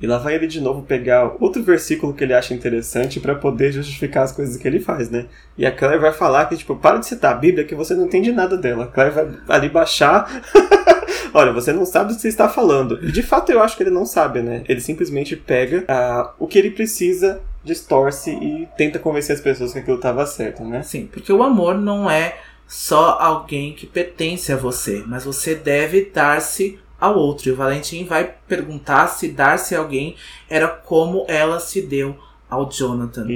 [0.00, 3.72] E lá vai ele de novo pegar outro versículo que ele acha interessante para poder
[3.72, 5.26] justificar as coisas que ele faz, né?
[5.58, 8.06] E a Claire vai falar que, tipo, para de citar a Bíblia que você não
[8.06, 8.84] entende nada dela.
[8.84, 10.42] A Claire vai ali baixar.
[11.34, 12.98] Olha, você não sabe o que você está falando.
[13.02, 14.62] E de fato eu acho que ele não sabe, né?
[14.68, 19.78] Ele simplesmente pega uh, o que ele precisa, distorce e tenta convencer as pessoas que
[19.78, 20.82] aquilo estava certo, né?
[20.82, 22.36] Sim, porque o amor não é
[22.66, 27.48] só alguém que pertence a você, mas você deve dar-se ao outro.
[27.48, 30.16] E o Valentim vai perguntar se dar-se a alguém
[30.48, 32.16] era como ela se deu
[32.48, 33.26] ao Jonathan.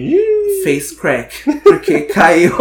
[0.62, 1.60] Face crack.
[1.62, 2.54] Porque caiu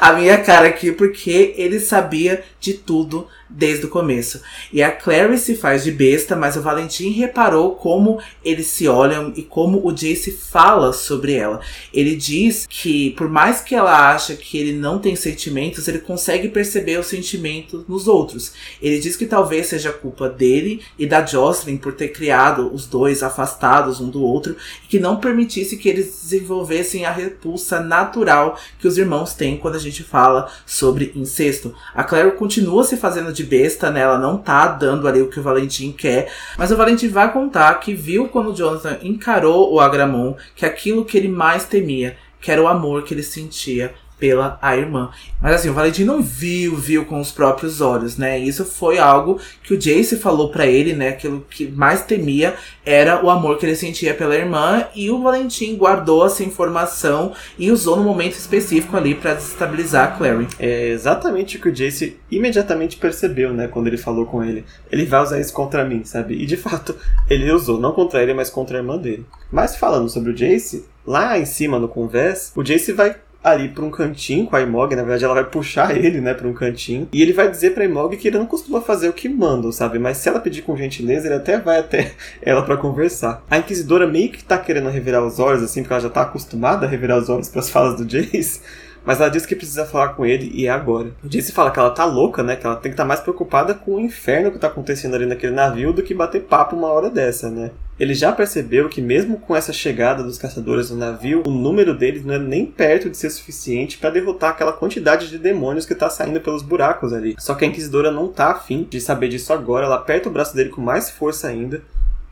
[0.00, 3.26] a minha cara aqui, porque ele sabia de tudo.
[3.48, 4.40] Desde o começo.
[4.72, 9.32] E a Clary se faz de besta, mas o Valentim reparou como eles se olham
[9.36, 11.60] e como o Jace fala sobre ela.
[11.92, 16.48] Ele diz que, por mais que ela acha que ele não tem sentimentos, ele consegue
[16.48, 18.52] perceber os sentimentos nos outros.
[18.80, 23.22] Ele diz que talvez seja culpa dele e da Jocelyn por ter criado os dois
[23.22, 28.88] afastados um do outro e que não permitisse que eles desenvolvessem a repulsa natural que
[28.88, 31.74] os irmãos têm quando a gente fala sobre incesto.
[31.94, 34.00] A Claire continua se fazendo de besta, né?
[34.00, 36.32] Ela não tá dando ali o que o Valentim quer.
[36.56, 41.04] Mas o Valentim vai contar que viu quando o Jonathan encarou o Agramon que aquilo
[41.04, 45.10] que ele mais temia, que era o amor que ele sentia pela a irmã.
[45.40, 48.38] Mas assim, o Valentim não viu, viu com os próprios olhos, né?
[48.38, 51.08] Isso foi algo que o Jace falou para ele, né?
[51.08, 52.54] Aquilo que mais temia
[52.84, 57.70] era o amor que ele sentia pela irmã e o Valentim guardou essa informação e
[57.70, 60.48] usou no momento específico ali para desestabilizar a Clary.
[60.58, 64.64] É exatamente o que o Jace imediatamente percebeu, né, quando ele falou com ele.
[64.90, 66.34] Ele vai usar isso contra mim, sabe?
[66.34, 66.94] E de fato,
[67.28, 69.26] ele usou não contra ele, mas contra a irmã dele.
[69.50, 73.16] Mas falando sobre o Jace, lá em cima no convés, o Jace vai
[73.46, 76.48] ali para um cantinho com a Imog, na verdade ela vai puxar ele, né, para
[76.48, 79.28] um cantinho, e ele vai dizer para Imog que ele não costuma fazer o que
[79.28, 79.98] mandam, sabe?
[79.98, 83.44] Mas se ela pedir com gentileza, ele até vai até ela para conversar.
[83.50, 86.86] A inquisidora meio que tá querendo revirar os olhos assim, porque ela já tá acostumada
[86.86, 88.60] a revirar os olhos para as falas do Jace.
[89.06, 91.12] Mas ela diz que precisa falar com ele e é agora.
[91.22, 92.56] O Jace fala que ela tá louca, né?
[92.56, 95.24] Que ela tem que estar tá mais preocupada com o inferno que tá acontecendo ali
[95.24, 97.70] naquele navio do que bater papo uma hora dessa, né?
[97.98, 102.24] Ele já percebeu que mesmo com essa chegada dos caçadores no navio, o número deles
[102.24, 106.10] não é nem perto de ser suficiente para derrotar aquela quantidade de demônios que tá
[106.10, 107.36] saindo pelos buracos ali.
[107.38, 110.54] Só que a Inquisidora não tá afim de saber disso agora, ela aperta o braço
[110.54, 111.80] dele com mais força ainda,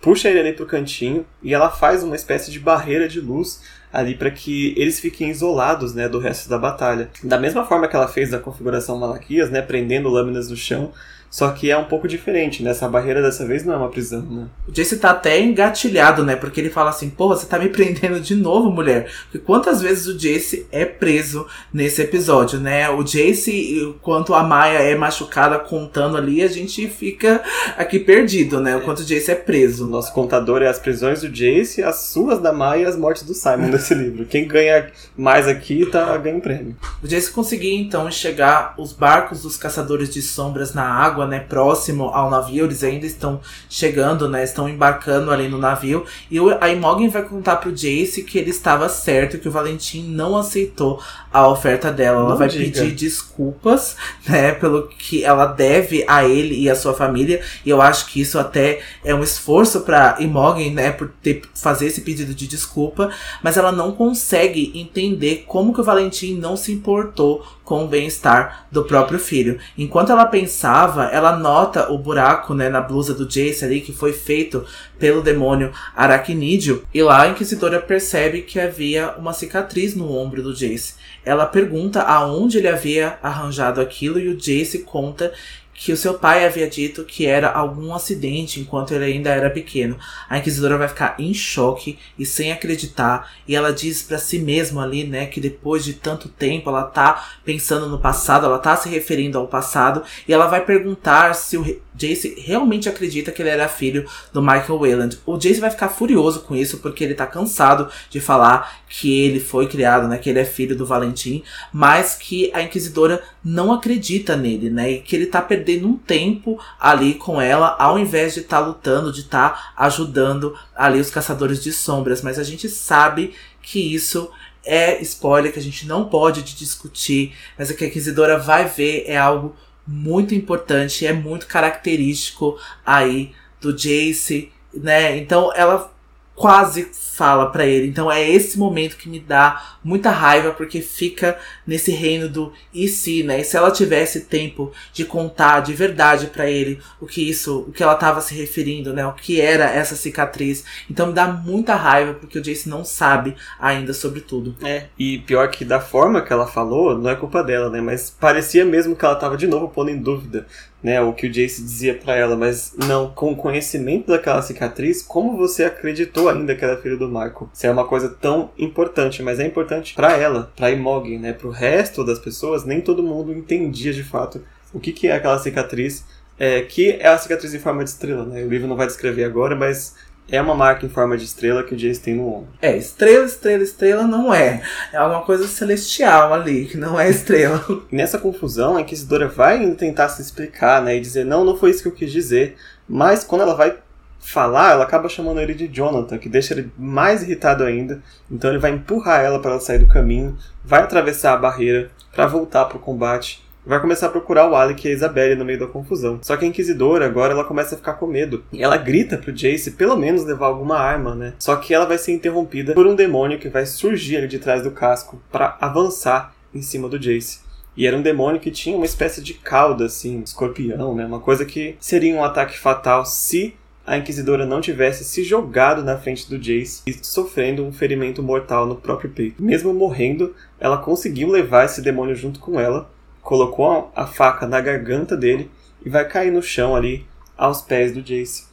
[0.03, 3.63] puxa ele ali pro cantinho e ela faz uma espécie de barreira de luz
[3.95, 7.09] ali para que eles fiquem isolados, né, do resto da batalha.
[7.23, 10.93] Da mesma forma que ela fez da configuração Malaquias, né, prendendo lâminas no chão,
[11.35, 12.71] só que é um pouco diferente, né?
[12.71, 14.47] Essa barreira dessa vez não é uma prisão, né?
[14.69, 16.37] O Jace tá até engatilhado, né?
[16.37, 19.11] Porque ele fala assim, porra, você tá me prendendo de novo, mulher.
[19.25, 22.89] Porque quantas vezes o Jace é preso nesse episódio, né?
[22.89, 27.43] O Jace, enquanto a Maia é machucada contando ali, a gente fica
[27.77, 28.77] aqui perdido, né?
[28.77, 29.89] O quanto o Jace é preso.
[29.89, 33.35] Nosso contador é as prisões do Jace, as suas da Maia e as mortes do
[33.35, 34.25] Simon nesse livro.
[34.25, 36.77] Quem ganha mais aqui tá ganha um prêmio.
[37.03, 42.05] O Jace conseguia então enxergar os barcos dos caçadores de sombras na água né, próximo
[42.05, 47.09] ao navio, eles ainda estão chegando, né, estão embarcando ali no navio, e a Imogen
[47.09, 51.01] vai contar pro Jace que ele estava certo, que o Valentim não aceitou
[51.33, 52.21] a oferta dela.
[52.21, 52.65] Ela não vai diga.
[52.65, 53.97] pedir desculpas,
[54.29, 58.21] né, pelo que ela deve a ele e a sua família, e eu acho que
[58.21, 63.11] isso até é um esforço para Imogen, né, por ter fazer esse pedido de desculpa,
[63.43, 68.67] mas ela não consegue entender como que o Valentim não se importou com o bem-estar
[68.71, 69.59] do próprio filho.
[69.77, 74.13] Enquanto ela pensava, ela nota o buraco né, na blusa do Jace ali que foi
[74.13, 74.65] feito
[74.99, 76.85] pelo demônio aracnídeo.
[76.93, 80.95] E lá a Inquisidora percebe que havia uma cicatriz no ombro do Jace.
[81.25, 85.33] Ela pergunta aonde ele havia arranjado aquilo e o Jace conta
[85.75, 89.99] que o seu pai havia dito que era algum acidente enquanto ele ainda era pequeno.
[90.29, 94.85] A inquisidora vai ficar em choque e sem acreditar, e ela diz para si mesma
[94.85, 98.89] ali, né, que depois de tanto tempo ela tá pensando no passado, ela tá se
[98.89, 103.69] referindo ao passado, e ela vai perguntar se o Jace realmente acredita que ele era
[103.69, 105.19] filho do Michael Wayland.
[105.27, 109.41] O Jace vai ficar furioso com isso porque ele tá cansado de falar que ele
[109.41, 114.37] foi criado, né, que ele é filho do Valentim, mas que a inquisidora não acredita
[114.37, 118.41] nele, né, e que ele tá perdendo um tempo ali com ela ao invés de
[118.41, 122.69] estar tá lutando, de estar tá ajudando ali os caçadores de sombras, mas a gente
[122.69, 124.31] sabe que isso
[124.65, 129.05] é spoiler que a gente não pode discutir, mas o que a inquisidora vai ver
[129.07, 129.55] é algo
[129.87, 135.17] muito importante, é muito característico aí do Jace, né?
[135.19, 135.93] Então ela
[136.35, 137.89] quase fala para ele.
[137.89, 142.89] Então é esse momento que me dá muita raiva porque fica nesse reino do e
[142.89, 143.41] se, né?
[143.41, 147.73] E se ela tivesse tempo de contar de verdade para ele o que isso, o
[147.73, 149.07] que ela estava se referindo, né?
[149.07, 150.65] O que era essa cicatriz.
[150.91, 154.57] Então me dá muita raiva porque o Jace não sabe ainda sobre tudo.
[154.63, 157.81] É, e pior que da forma que ela falou, não é culpa dela, né?
[157.81, 160.47] Mas parecia mesmo que ela tava de novo pondo em dúvida
[160.85, 165.01] né, o que o Jace dizia para ela, mas não, com o conhecimento daquela cicatriz,
[165.01, 167.49] como você acreditou ainda que era filho do Michael?
[167.53, 171.51] Se é uma coisa tão importante, mas é importante para ela, para Imogen, né, pro
[171.51, 174.43] resto das pessoas, nem todo mundo entendia de fato
[174.73, 176.05] o que, que é aquela cicatriz,
[176.39, 178.43] é, que é a cicatriz em forma de estrela, né?
[178.43, 179.95] O livro não vai descrever agora, mas
[180.29, 182.49] é uma marca em forma de estrela que o Jace tem no ombro.
[182.61, 184.63] É, estrela, estrela, estrela não é.
[184.93, 187.65] É alguma coisa celestial ali, que não é estrela.
[187.93, 190.97] Nessa confusão, a Inquisidora vai tentar se explicar, né?
[190.97, 192.57] E dizer, não, não foi isso que eu quis dizer.
[192.89, 193.77] Mas quando ela vai
[194.19, 198.03] falar, ela acaba chamando ele de Jonathan, que deixa ele mais irritado ainda.
[198.31, 202.27] Então ele vai empurrar ela para ela sair do caminho, vai atravessar a barreira para
[202.27, 205.67] voltar pro combate vai começar a procurar o Alec e a Isabelle no meio da
[205.67, 206.19] confusão.
[206.23, 208.45] Só que a Inquisidora agora ela começa a ficar com medo.
[208.53, 211.33] E ela grita pro Jace pelo menos levar alguma arma, né?
[211.39, 214.63] Só que ela vai ser interrompida por um demônio que vai surgir ali de trás
[214.63, 217.41] do casco para avançar em cima do Jace.
[217.77, 221.05] E era um demônio que tinha uma espécie de cauda, assim, escorpião, né?
[221.05, 223.57] Uma coisa que seria um ataque fatal se
[223.87, 228.67] a Inquisidora não tivesse se jogado na frente do Jace e sofrendo um ferimento mortal
[228.67, 229.43] no próprio peito.
[229.43, 232.93] Mesmo morrendo, ela conseguiu levar esse demônio junto com ela
[233.25, 235.51] colocou a faca na garganta dele
[235.85, 237.07] e vai cair no chão ali
[237.37, 238.45] aos pés do Jace.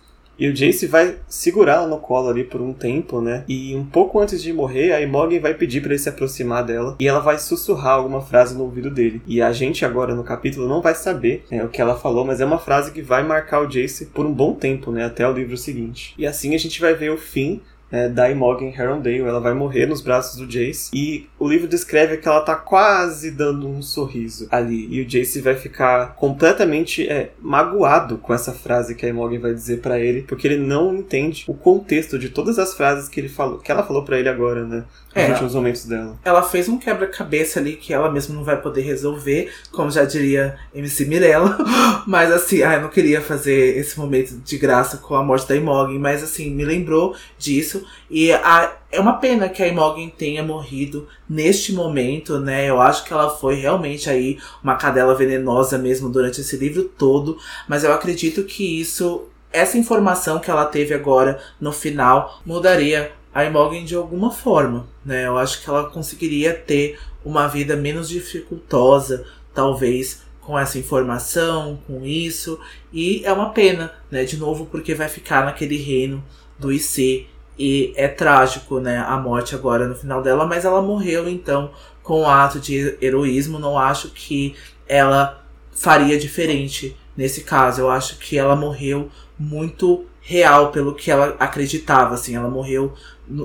[0.41, 3.43] E o Jace vai segurá-la no colo ali por um tempo, né?
[3.47, 6.95] E um pouco antes de morrer, a Imogen vai pedir para ele se aproximar dela
[6.99, 9.21] e ela vai sussurrar alguma frase no ouvido dele.
[9.27, 12.41] E a gente agora no capítulo não vai saber né, o que ela falou, mas
[12.41, 15.05] é uma frase que vai marcar o Jace por um bom tempo, né?
[15.05, 16.15] Até o livro seguinte.
[16.17, 17.61] E assim a gente vai ver o fim
[17.91, 19.19] é, da Imogen Herondale.
[19.19, 20.89] Ela vai morrer nos braços do Jace.
[20.93, 24.87] E o livro descreve que ela tá quase dando um sorriso ali.
[24.89, 29.53] E o Jace vai ficar completamente é, magoado com essa frase que a Imogen vai
[29.53, 33.29] dizer para ele, porque ele não entende o contexto de todas as frases que ele
[33.29, 34.83] falou, que ela falou para ele agora, né?
[35.13, 36.17] Nos é, últimos momentos dela.
[36.23, 40.57] Ela fez um quebra-cabeça ali que ela mesma não vai poder resolver, como já diria
[40.73, 41.57] MC Mirella.
[42.07, 45.55] Mas assim, ah, eu não queria fazer esse momento de graça com a morte da
[45.55, 47.80] Imogen, mas assim, me lembrou disso.
[48.09, 52.69] E a, é uma pena que a Imogen tenha morrido neste momento, né?
[52.69, 57.37] Eu acho que ela foi realmente aí uma cadela venenosa mesmo durante esse livro todo,
[57.67, 63.45] mas eu acredito que isso essa informação que ela teve agora no final mudaria a
[63.45, 65.27] Imogen de alguma forma, né?
[65.27, 72.05] Eu acho que ela conseguiria ter uma vida menos dificultosa, talvez com essa informação, com
[72.05, 72.59] isso,
[72.91, 74.23] e é uma pena, né?
[74.23, 76.23] De novo, porque vai ficar naquele reino
[76.57, 77.27] do IC
[77.57, 81.71] e é trágico, né, a morte agora no final dela, mas ela morreu então
[82.01, 83.59] com um ato de heroísmo.
[83.59, 84.55] Não acho que
[84.87, 87.81] ela faria diferente nesse caso.
[87.81, 92.93] Eu acho que ela morreu muito real pelo que ela acreditava, assim, ela morreu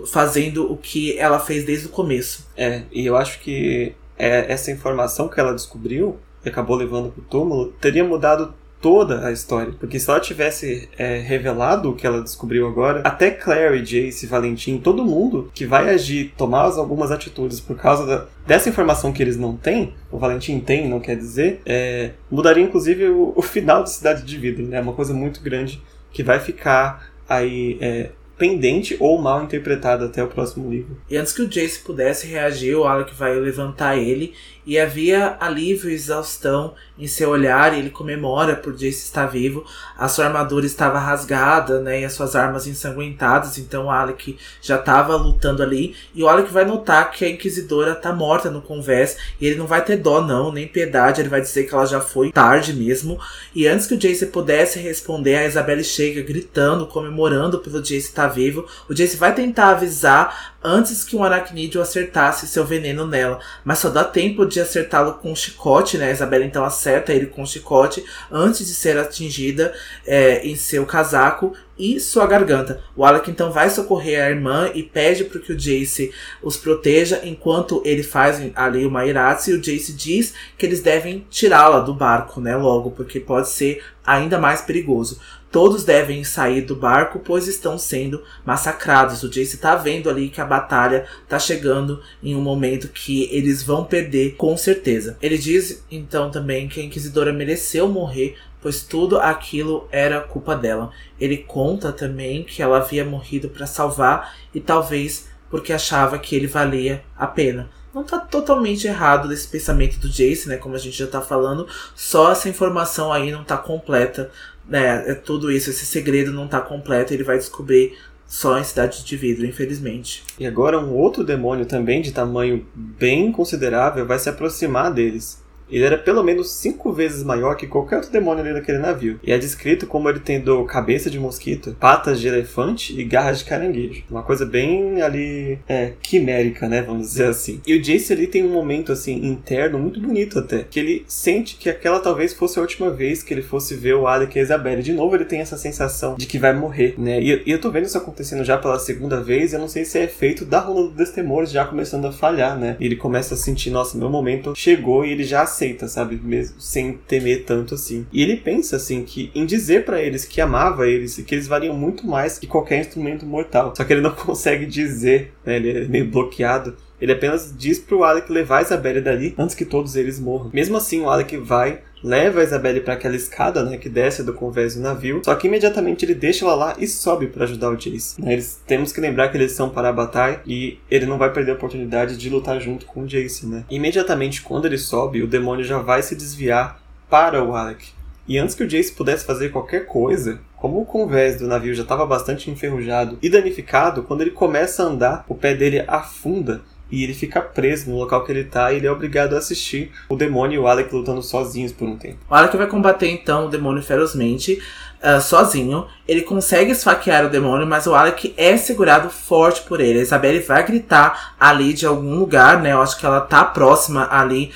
[0.07, 2.47] fazendo o que ela fez desde o começo.
[2.57, 7.23] É, e eu acho que é, essa informação que ela descobriu, e acabou levando pro
[7.23, 9.73] túmulo, teria mudado toda a história.
[9.79, 14.79] Porque se ela tivesse é, revelado o que ela descobriu agora, até Claire, Jace, Valentim,
[14.79, 19.37] todo mundo que vai agir, tomar algumas atitudes por causa da, dessa informação que eles
[19.37, 23.87] não têm, o Valentim tem, não quer dizer, é, mudaria inclusive o, o, final da
[23.87, 24.81] Cidade de Vidro, né?
[24.81, 30.29] Uma coisa muito grande que vai ficar aí é, pendente ou mal interpretado até o
[30.29, 30.97] próximo livro.
[31.09, 34.35] E antes que o Jace pudesse reagir, o Alec vai levantar ele
[34.67, 39.65] e havia alívio e exaustão em seu olhar e ele comemora por Jace estar vivo.
[39.97, 44.77] A sua armadura estava rasgada, né, e as suas armas ensanguentadas, então o Alec já
[44.77, 49.17] estava lutando ali e o Alec vai notar que a inquisidora está morta no convés
[49.41, 52.01] e ele não vai ter dó não, nem piedade, ele vai dizer que ela já
[52.01, 53.21] foi tarde mesmo.
[53.55, 58.26] E antes que o Jace pudesse responder, a Isabelle chega gritando, comemorando pelo Jace estar
[58.29, 58.67] vivo.
[58.89, 63.89] O Jace vai tentar avisar antes que um aracnídeo acertasse seu veneno nela, mas só
[63.89, 66.09] dá tempo de acertá-lo com um chicote, né?
[66.09, 69.73] A Isabela então acerta ele com um chicote antes de ser atingida
[70.05, 72.83] é, em seu casaco e sua garganta.
[72.97, 76.13] O Alec então vai socorrer a irmã e pede para que o Jace
[76.43, 81.27] os proteja enquanto ele faz ali uma iratse e o Jace diz que eles devem
[81.31, 85.21] tirá-la do barco, né, logo, porque pode ser ainda mais perigoso.
[85.51, 89.23] Todos devem sair do barco, pois estão sendo massacrados.
[89.23, 93.63] O Jace tá vendo ali que a batalha tá chegando em um momento que eles
[93.63, 95.17] vão perder, com certeza.
[95.23, 100.91] Ele diz então também que a Inquisidora mereceu morrer, pois tudo aquilo era culpa dela.
[101.19, 106.49] Ele conta também que ela havia morrido para salvar e talvez porque achava que ele
[106.49, 110.59] valia a pena não tá totalmente errado desse pensamento do Jace, né?
[110.59, 114.31] Como a gente já tá falando, só essa informação aí não tá completa
[114.69, 117.97] né, é tudo isso, esse segredo não tá completo, ele vai descobrir
[118.27, 120.25] só em Cidade de Vidro, infelizmente.
[120.39, 125.45] E agora um outro demônio também de tamanho bem considerável vai se aproximar deles.
[125.71, 129.19] Ele era pelo menos cinco vezes maior que qualquer outro demônio ali daquele navio.
[129.23, 133.45] E é descrito como ele tendo cabeça de mosquito, patas de elefante e garras de
[133.45, 134.05] caranguejo.
[134.11, 136.83] Uma coisa bem ali, é, quimérica, né?
[136.83, 137.61] Vamos dizer assim.
[137.67, 140.65] E o Jace ali tem um momento, assim, interno muito bonito até.
[140.65, 144.07] Que ele sente que aquela talvez fosse a última vez que ele fosse ver o
[144.07, 144.83] Alec e a Isabelle.
[144.83, 147.21] De novo, ele tem essa sensação de que vai morrer, né?
[147.21, 149.53] E, e eu tô vendo isso acontecendo já pela segunda vez.
[149.53, 152.77] Eu não sei se é efeito da Rola do Destemores já começando a falhar, né?
[152.79, 156.21] E ele começa a sentir, nossa, meu momento chegou e ele já aceita, sabe?
[156.23, 158.07] Mesmo sem temer tanto assim.
[158.13, 161.75] E ele pensa, assim, que em dizer para eles que amava eles que eles valiam
[161.75, 163.73] muito mais que qualquer instrumento mortal.
[163.77, 165.57] Só que ele não consegue dizer, né?
[165.57, 166.77] Ele é meio bloqueado.
[167.01, 170.51] Ele apenas diz pro Alec levar a Isabelle dali antes que todos eles morram.
[170.53, 174.33] Mesmo assim, o Alec vai, leva a Isabelle para aquela escada, né, que desce do
[174.33, 175.23] convés do navio.
[175.25, 178.21] Só que imediatamente ele deixa ela lá e sobe para ajudar o Jace.
[178.21, 181.53] Né, eles temos que lembrar que eles são para Bataille e ele não vai perder
[181.53, 183.65] a oportunidade de lutar junto com o Jace, né?
[183.71, 187.89] Imediatamente quando ele sobe, o demônio já vai se desviar para o Alec.
[188.29, 191.83] E antes que o Jace pudesse fazer qualquer coisa, como o convés do navio já
[191.83, 197.03] estava bastante enferrujado e danificado, quando ele começa a andar, o pé dele afunda e
[197.03, 200.17] ele fica preso no local que ele tá e ele é obrigado a assistir o
[200.17, 202.19] demônio e o Alec lutando sozinhos por um tempo.
[202.31, 204.63] O Alec vai combater então o demônio ferozmente,
[205.03, 205.87] uh, sozinho.
[206.07, 209.99] Ele consegue esfaquear o demônio, mas o Alec é segurado forte por ele.
[209.99, 212.73] A Isabelle vai gritar ali de algum lugar, né?
[212.73, 214.53] Eu acho que ela tá próxima ali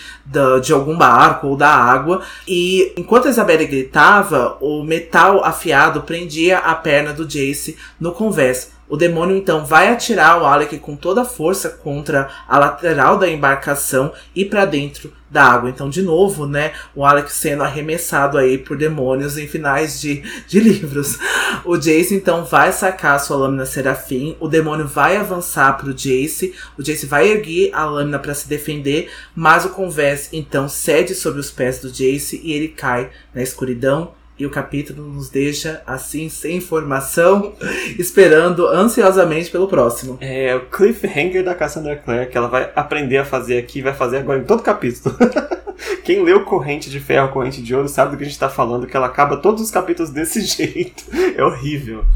[0.62, 2.22] de algum barco ou da água.
[2.47, 8.70] E enquanto a Isabelle gritava, o metal afiado prendia a perna do Jace no convés.
[8.91, 13.30] O demônio então vai atirar o Alec com toda a força contra a lateral da
[13.30, 15.70] embarcação e para dentro da água.
[15.70, 20.59] Então, de novo, né, o Alec sendo arremessado aí por demônios em finais de, de
[20.59, 21.18] livros.
[21.64, 26.82] O Jace então vai sacar sua lâmina serafim, o demônio vai avançar pro Jace, o
[26.82, 31.51] Jace vai erguer a lâmina para se defender, mas o convés então cede sobre os
[31.51, 36.57] pés do Jace e ele cai na escuridão e o capítulo nos deixa assim, sem
[36.57, 37.53] informação,
[37.99, 40.16] esperando ansiosamente pelo próximo.
[40.18, 44.16] É o cliffhanger da Cassandra Clare que ela vai aprender a fazer aqui vai fazer
[44.16, 45.14] agora em todo capítulo.
[46.05, 48.86] Quem leu Corrente de Ferro, Corrente de Ouro sabe do que a gente está falando,
[48.86, 51.05] que ela acaba todos os capítulos desse jeito.
[51.36, 52.07] É horrível.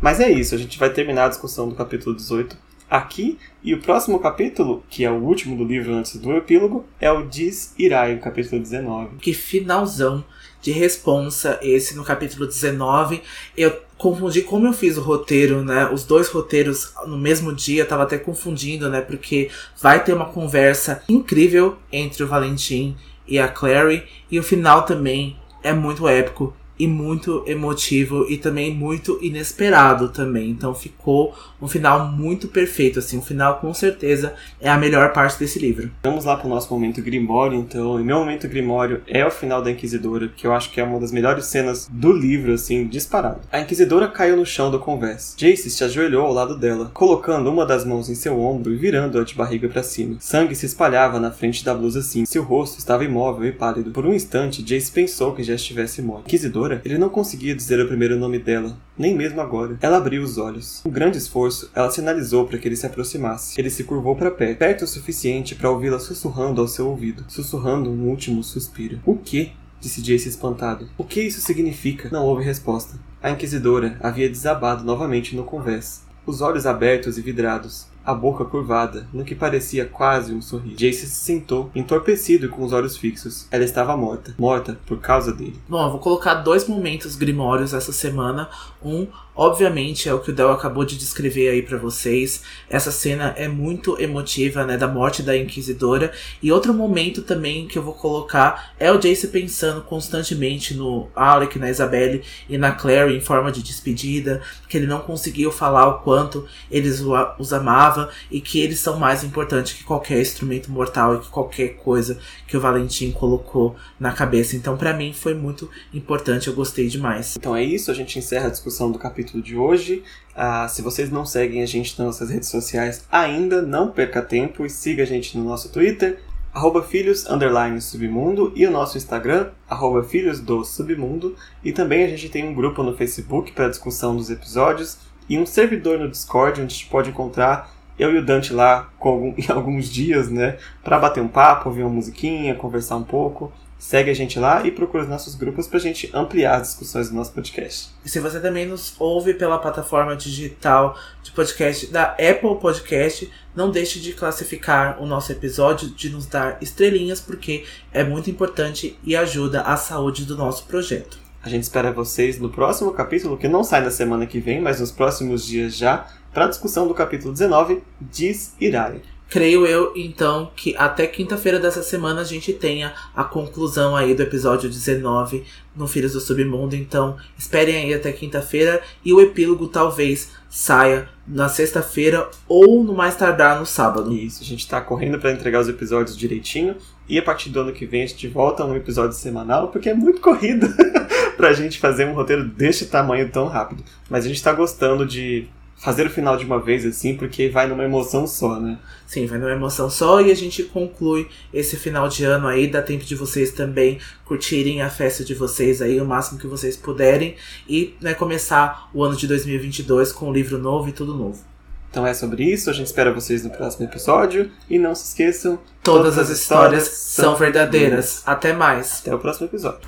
[0.00, 2.56] Mas é isso, a gente vai terminar a discussão do capítulo 18
[2.90, 3.38] aqui.
[3.62, 7.26] E o próximo capítulo, que é o último do livro antes do epílogo, é o
[7.26, 9.16] Diz Irai, o capítulo 19.
[9.18, 10.24] Que finalzão
[10.60, 13.22] de responsa, esse no capítulo 19.
[13.56, 15.88] Eu confundi como eu fiz o roteiro, né?
[15.92, 19.00] Os dois roteiros no mesmo dia, eu tava até confundindo, né?
[19.00, 19.50] Porque
[19.80, 22.96] vai ter uma conversa incrível entre o Valentim
[23.26, 28.72] e a Clary, e o final também é muito épico e muito emotivo e também
[28.72, 30.50] muito inesperado também.
[30.50, 35.38] Então ficou um final muito perfeito, assim, um final com certeza é a melhor parte
[35.38, 35.90] desse livro.
[36.02, 38.00] Vamos lá para o nosso momento Grimório, então.
[38.00, 41.00] E meu momento Grimório é o final da Inquisidora, que eu acho que é uma
[41.00, 43.40] das melhores cenas do livro, assim, disparado.
[43.50, 45.34] A Inquisidora caiu no chão do convés.
[45.36, 49.24] Jace se ajoelhou ao lado dela, colocando uma das mãos em seu ombro e virando-a
[49.24, 50.16] de barriga para cima.
[50.20, 52.24] Sangue se espalhava na frente da blusa assim.
[52.24, 53.90] Seu rosto estava imóvel e pálido.
[53.90, 56.26] Por um instante, Jace pensou que já estivesse morto.
[56.26, 56.80] Inquisidora?
[56.84, 59.78] Ele não conseguia dizer o primeiro nome dela, nem mesmo agora.
[59.80, 60.80] Ela abriu os olhos.
[60.82, 63.58] Com grande esforço, ela sinalizou para que ele se aproximasse.
[63.60, 67.90] Ele se curvou para pé, perto o suficiente para ouvi-la sussurrando ao seu ouvido, sussurrando
[67.90, 69.00] um último suspiro.
[69.06, 69.52] O que?
[69.80, 70.88] disse Jace espantado.
[70.98, 72.08] O que isso significa?
[72.10, 72.98] Não houve resposta.
[73.22, 79.06] A inquisidora havia desabado novamente no convés, os olhos abertos e vidrados, a boca curvada,
[79.12, 80.78] no que parecia quase um sorriso.
[80.78, 83.46] Jace se sentou, entorpecido com os olhos fixos.
[83.50, 84.34] Ela estava morta.
[84.38, 85.60] Morta por causa dele.
[85.68, 88.48] Bom, eu vou colocar dois momentos grimórios essa semana.
[88.82, 89.06] Um,
[89.38, 92.42] obviamente, é o que o Del acabou de descrever aí para vocês.
[92.68, 96.10] Essa cena é muito emotiva, né, da morte da Inquisidora.
[96.42, 101.56] E outro momento também que eu vou colocar é o Jace pensando constantemente no Alec,
[101.56, 106.00] na Isabelle e na Clary em forma de despedida, que ele não conseguiu falar o
[106.00, 107.00] quanto eles
[107.38, 111.76] os amavam e que eles são mais importantes que qualquer instrumento mortal e que qualquer
[111.76, 112.18] coisa
[112.48, 114.56] que o Valentim colocou na cabeça.
[114.56, 117.36] Então, para mim, foi muito importante, eu gostei demais.
[117.36, 120.02] Então é isso, a gente encerra a discussão do capítulo de hoje.
[120.34, 124.64] Ah, se vocês não seguem a gente nas nossas redes sociais ainda, não perca tempo
[124.64, 126.20] e siga a gente no nosso Twitter,
[126.54, 131.36] arroba filhos, underline, submundo, e o nosso Instagram, arroba filhos do submundo.
[131.62, 134.98] E também a gente tem um grupo no Facebook para discussão dos episódios
[135.28, 138.88] e um servidor no Discord onde a gente pode encontrar eu e o Dante lá
[138.98, 143.52] com em alguns dias, né, para bater um papo, ouvir uma musiquinha, conversar um pouco.
[143.78, 147.14] Segue a gente lá e procura os nossos grupos pra gente ampliar as discussões do
[147.14, 147.90] nosso podcast.
[148.04, 153.70] E se você também nos ouve pela plataforma digital de podcast da Apple Podcast, não
[153.70, 159.14] deixe de classificar o nosso episódio, de nos dar estrelinhas, porque é muito importante e
[159.14, 161.18] ajuda a saúde do nosso projeto.
[161.42, 164.80] A gente espera vocês no próximo capítulo, que não sai na semana que vem, mas
[164.80, 169.00] nos próximos dias já, para a discussão do capítulo 19, Diz Irai.
[169.28, 174.22] Creio eu, então, que até quinta-feira dessa semana a gente tenha a conclusão aí do
[174.22, 175.44] episódio 19
[175.76, 176.74] no Filhos do Submundo.
[176.74, 183.16] Então, esperem aí até quinta-feira e o epílogo talvez saia na sexta-feira ou no mais
[183.16, 184.14] tardar no sábado.
[184.14, 186.76] Isso, a gente tá correndo para entregar os episódios direitinho
[187.06, 189.94] e a partir do ano que vem a gente volta no episódio semanal, porque é
[189.94, 190.66] muito corrido
[191.36, 193.84] pra gente fazer um roteiro deste tamanho tão rápido.
[194.08, 195.46] Mas a gente tá gostando de
[195.78, 198.78] fazer o final de uma vez assim, porque vai numa emoção só, né?
[199.06, 202.82] Sim, vai numa emoção só e a gente conclui esse final de ano aí, dá
[202.82, 207.36] tempo de vocês também curtirem a festa de vocês aí o máximo que vocês puderem
[207.68, 211.42] e né, começar o ano de 2022 com um livro novo e tudo novo.
[211.90, 215.58] Então é sobre isso, a gente espera vocês no próximo episódio e não se esqueçam,
[215.82, 218.22] todas, todas as histórias, histórias são verdadeiras.
[218.26, 219.00] Até mais.
[219.00, 219.80] Até o próximo episódio.